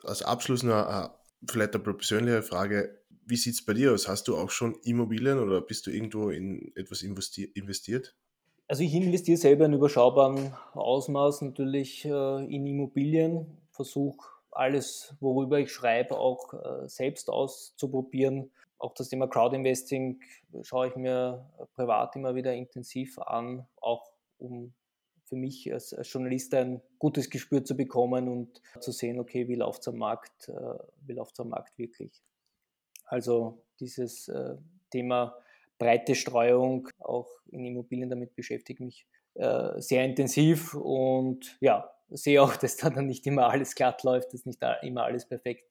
Als 0.05 0.23
Abschluss 0.23 0.63
noch 0.63 0.89
äh, 0.89 1.09
vielleicht 1.47 1.75
eine 1.75 1.83
persönliche 1.83 2.43
Frage. 2.43 2.99
Wie 3.27 3.37
sieht 3.37 3.55
es 3.55 3.65
bei 3.65 3.75
dir 3.75 3.93
aus? 3.93 4.09
Hast 4.09 4.29
du 4.29 4.37
auch 4.37 4.51
schon 4.51 4.77
Immobilien 4.85 5.39
oder 5.39 5.61
bist 5.61 5.87
du 5.87 5.91
irgendwo 5.91 6.31
in 6.31 6.73
etwas 6.77 7.03
investiert? 7.03 8.15
Also 8.69 8.83
ich 8.83 8.95
investiere 8.95 9.39
selber 9.39 9.65
in 9.65 9.73
überschaubarem 9.73 10.53
Ausmaß 10.75 11.43
natürlich 11.43 12.05
äh, 12.05 12.45
in 12.45 12.67
Immobilien, 12.67 13.47
versuche 13.71 14.27
alles, 14.51 15.15
worüber 15.21 15.59
ich 15.59 15.73
schreibe, 15.73 16.19
auch 16.19 16.53
äh, 16.53 16.89
selbst 16.89 17.31
auszuprobieren. 17.31 18.51
Auch 18.79 18.93
das 18.95 19.09
Thema 19.09 19.27
Crowdinvesting 19.27 20.21
schaue 20.63 20.89
ich 20.89 20.97
mir 20.97 21.47
privat 21.75 22.15
immer 22.17 22.35
wieder 22.35 22.53
intensiv 22.55 23.19
an, 23.19 23.67
auch 23.81 24.11
um 24.39 24.75
für 25.29 25.37
mich 25.37 25.73
als, 25.73 25.93
als, 25.93 26.13
Journalist 26.13 26.55
ein 26.55 26.81
gutes 26.99 27.31
Gespür 27.31 27.65
zu 27.65 27.77
bekommen 27.77 28.29
und 28.29 28.61
zu 28.81 28.93
sehen, 28.93 29.19
okay, 29.21 29.49
wie 29.49 29.55
läuft 29.55 29.83
es 29.83 29.89
am 29.89 29.99
Markt, 29.99 30.49
äh, 30.49 30.79
wie 31.07 31.13
läuft 31.13 31.39
am 31.41 31.51
Markt 31.51 31.79
wirklich. 31.79 32.23
Also 33.05 33.63
dieses 33.81 34.29
äh, 34.29 34.57
Thema 34.91 35.37
breite 35.79 36.15
Streuung, 36.15 36.89
auch 36.99 37.29
in 37.51 37.65
Immobilien, 37.65 38.11
damit 38.11 38.35
beschäftigt 38.35 38.81
mich 38.81 39.07
äh, 39.35 39.81
sehr 39.81 40.05
intensiv 40.05 40.75
und 40.75 41.57
ja, 41.61 41.91
sehe 42.11 42.43
auch, 42.43 42.57
dass 42.57 42.77
da 42.77 42.91
dann 42.91 43.07
nicht 43.07 43.27
immer 43.27 43.49
alles 43.49 43.75
glatt 43.75 44.03
läuft, 44.03 44.35
dass 44.35 44.47
nicht 44.47 44.61
immer 44.83 45.05
alles 45.05 45.27
perfekt 45.27 45.65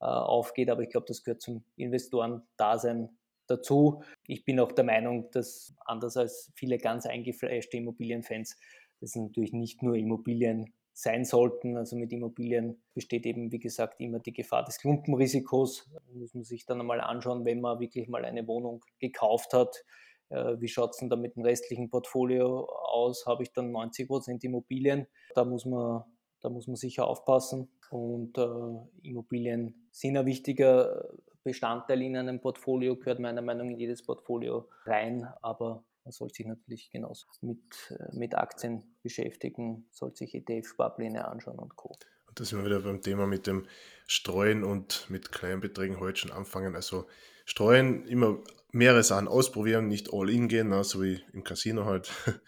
äh, 0.00 0.04
aufgeht, 0.04 0.70
aber 0.70 0.82
ich 0.82 0.90
glaube, 0.90 1.06
das 1.08 1.24
gehört 1.24 1.40
zum 1.40 1.64
Investoren-Dasein 1.76 3.10
dazu. 3.48 4.02
Ich 4.26 4.44
bin 4.44 4.60
auch 4.60 4.72
der 4.72 4.84
Meinung, 4.84 5.30
dass 5.32 5.74
anders 5.84 6.16
als 6.16 6.52
viele 6.54 6.78
ganz 6.78 7.06
eingefleischte 7.06 7.78
Immobilienfans 7.78 8.56
das 9.00 9.14
natürlich 9.16 9.52
nicht 9.52 9.82
nur 9.82 9.96
Immobilien 9.96 10.72
sein 10.92 11.24
sollten. 11.24 11.76
Also 11.76 11.96
mit 11.96 12.12
Immobilien 12.12 12.82
besteht 12.92 13.24
eben, 13.24 13.52
wie 13.52 13.60
gesagt, 13.60 14.00
immer 14.00 14.18
die 14.18 14.32
Gefahr 14.32 14.64
des 14.64 14.78
Klumpenrisikos. 14.78 15.88
Da 15.92 16.00
muss 16.14 16.34
man 16.34 16.44
sich 16.44 16.66
dann 16.66 16.80
einmal 16.80 17.00
anschauen, 17.00 17.44
wenn 17.44 17.60
man 17.60 17.78
wirklich 17.78 18.08
mal 18.08 18.24
eine 18.24 18.46
Wohnung 18.48 18.84
gekauft 18.98 19.52
hat. 19.54 19.84
Äh, 20.30 20.60
wie 20.60 20.68
schaut 20.68 20.90
es 20.90 20.96
denn 20.98 21.08
da 21.08 21.16
mit 21.16 21.36
dem 21.36 21.44
restlichen 21.44 21.88
Portfolio 21.88 22.66
aus? 22.66 23.26
Habe 23.26 23.44
ich 23.44 23.52
dann 23.52 23.70
90 23.70 24.08
Prozent 24.08 24.42
Immobilien? 24.42 25.06
Da 25.34 25.44
muss 25.44 25.64
man, 25.64 26.02
da 26.40 26.50
muss 26.50 26.66
man 26.66 26.76
sicher 26.76 27.06
aufpassen. 27.06 27.70
Und 27.90 28.36
äh, 28.36 29.08
Immobilien 29.08 29.88
sind 29.92 30.16
ein 30.16 30.26
wichtiger 30.26 31.08
Bestandteil 31.44 32.02
in 32.02 32.16
einem 32.16 32.40
Portfolio, 32.40 32.96
gehört 32.96 33.20
meiner 33.20 33.40
Meinung 33.40 33.68
nach 33.68 33.74
in 33.74 33.80
jedes 33.80 34.04
Portfolio 34.04 34.68
rein, 34.84 35.26
aber 35.40 35.84
man 36.08 36.12
sollte 36.12 36.36
sich 36.36 36.46
natürlich 36.46 36.90
genauso 36.90 37.26
mit, 37.42 37.60
äh, 37.90 38.16
mit 38.16 38.34
Aktien 38.34 38.96
beschäftigen, 39.02 39.86
sollte 39.90 40.16
sich 40.16 40.34
ETF-Sparpläne 40.34 41.28
anschauen 41.28 41.58
und 41.58 41.76
Co. 41.76 41.98
Und 42.26 42.40
da 42.40 42.44
sind 42.44 42.60
wir 42.60 42.64
wieder 42.64 42.80
beim 42.80 43.02
Thema 43.02 43.26
mit 43.26 43.46
dem 43.46 43.66
Streuen 44.06 44.64
und 44.64 45.04
mit 45.10 45.32
kleinen 45.32 45.60
Beträgen 45.60 46.00
heute 46.00 46.20
schon 46.20 46.30
anfangen. 46.32 46.74
Also 46.76 47.06
streuen, 47.44 48.06
immer 48.06 48.42
mehrere 48.72 49.02
Sachen 49.02 49.28
ausprobieren, 49.28 49.88
nicht 49.88 50.10
all 50.10 50.30
in 50.30 50.48
gehen, 50.48 50.68
ne, 50.68 50.82
so 50.82 51.02
wie 51.02 51.20
im 51.34 51.44
Casino 51.44 51.84
halt. 51.84 52.10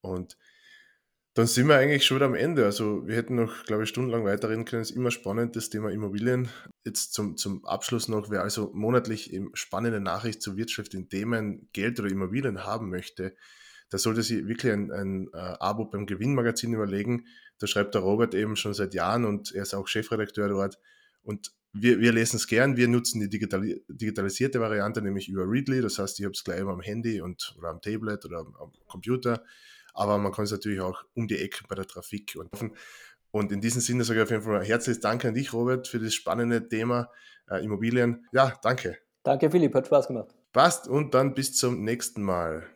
Und 0.00 0.36
dann 1.38 1.46
sind 1.46 1.68
wir 1.68 1.76
eigentlich 1.76 2.04
schon 2.04 2.16
wieder 2.16 2.26
am 2.26 2.34
Ende. 2.34 2.64
Also 2.64 3.06
wir 3.06 3.14
hätten 3.14 3.36
noch, 3.36 3.62
glaube 3.62 3.84
ich, 3.84 3.88
stundenlang 3.88 4.24
weiterreden 4.24 4.64
können. 4.64 4.82
Es 4.82 4.90
ist 4.90 4.96
immer 4.96 5.12
spannend, 5.12 5.54
das 5.54 5.70
Thema 5.70 5.92
Immobilien. 5.92 6.48
Jetzt 6.84 7.12
zum, 7.12 7.36
zum 7.36 7.64
Abschluss 7.64 8.08
noch, 8.08 8.28
wer 8.28 8.42
also 8.42 8.72
monatlich 8.74 9.32
eben 9.32 9.50
spannende 9.54 10.00
Nachricht 10.00 10.42
zur 10.42 10.56
Wirtschaft 10.56 10.94
in 10.94 11.08
Themen 11.08 11.68
Geld 11.72 12.00
oder 12.00 12.10
Immobilien 12.10 12.64
haben 12.64 12.90
möchte, 12.90 13.36
da 13.88 13.98
sollte 13.98 14.24
sich 14.24 14.48
wirklich 14.48 14.72
ein, 14.72 14.90
ein 14.90 15.28
äh, 15.32 15.36
Abo 15.60 15.84
beim 15.84 16.06
Gewinnmagazin 16.06 16.74
überlegen. 16.74 17.26
Da 17.60 17.68
schreibt 17.68 17.94
der 17.94 18.00
Robert 18.00 18.34
eben 18.34 18.56
schon 18.56 18.74
seit 18.74 18.92
Jahren 18.92 19.24
und 19.24 19.54
er 19.54 19.62
ist 19.62 19.74
auch 19.74 19.86
Chefredakteur 19.86 20.48
dort. 20.48 20.80
Und 21.22 21.52
wir, 21.72 22.00
wir 22.00 22.12
lesen 22.12 22.38
es 22.38 22.48
gern, 22.48 22.76
wir 22.76 22.88
nutzen 22.88 23.20
die 23.20 23.28
digitali 23.28 23.84
digitalisierte 23.88 24.58
Variante, 24.58 25.02
nämlich 25.02 25.28
über 25.28 25.44
Readly. 25.48 25.82
Das 25.82 26.00
heißt, 26.00 26.18
ich 26.18 26.24
habe 26.24 26.32
es 26.32 26.42
gleich 26.42 26.62
am 26.62 26.80
Handy 26.80 27.20
und, 27.20 27.54
oder 27.58 27.68
am 27.68 27.80
Tablet 27.80 28.24
oder 28.24 28.38
am, 28.38 28.56
am 28.56 28.72
Computer 28.88 29.44
aber 29.98 30.18
man 30.18 30.32
kann 30.32 30.44
es 30.44 30.52
natürlich 30.52 30.80
auch 30.80 31.04
um 31.14 31.26
die 31.28 31.38
Ecke 31.38 31.64
bei 31.68 31.74
der 31.74 31.86
Trafik 31.86 32.36
und 32.38 32.50
und 33.30 33.52
in 33.52 33.60
diesem 33.60 33.80
Sinne 33.80 34.04
sage 34.04 34.20
ich 34.20 34.24
auf 34.24 34.30
jeden 34.30 34.42
Fall 34.42 34.64
herzliches 34.64 35.00
Danke 35.00 35.28
an 35.28 35.34
dich, 35.34 35.52
Robert, 35.52 35.86
für 35.86 35.98
das 35.98 36.14
spannende 36.14 36.66
Thema 36.68 37.10
äh, 37.50 37.62
Immobilien. 37.62 38.26
Ja, 38.32 38.54
danke. 38.62 38.98
Danke, 39.22 39.50
Philipp, 39.50 39.74
hat 39.74 39.86
Spaß 39.86 40.08
gemacht. 40.08 40.34
Passt 40.52 40.88
und 40.88 41.14
dann 41.14 41.34
bis 41.34 41.54
zum 41.54 41.84
nächsten 41.84 42.22
Mal. 42.22 42.66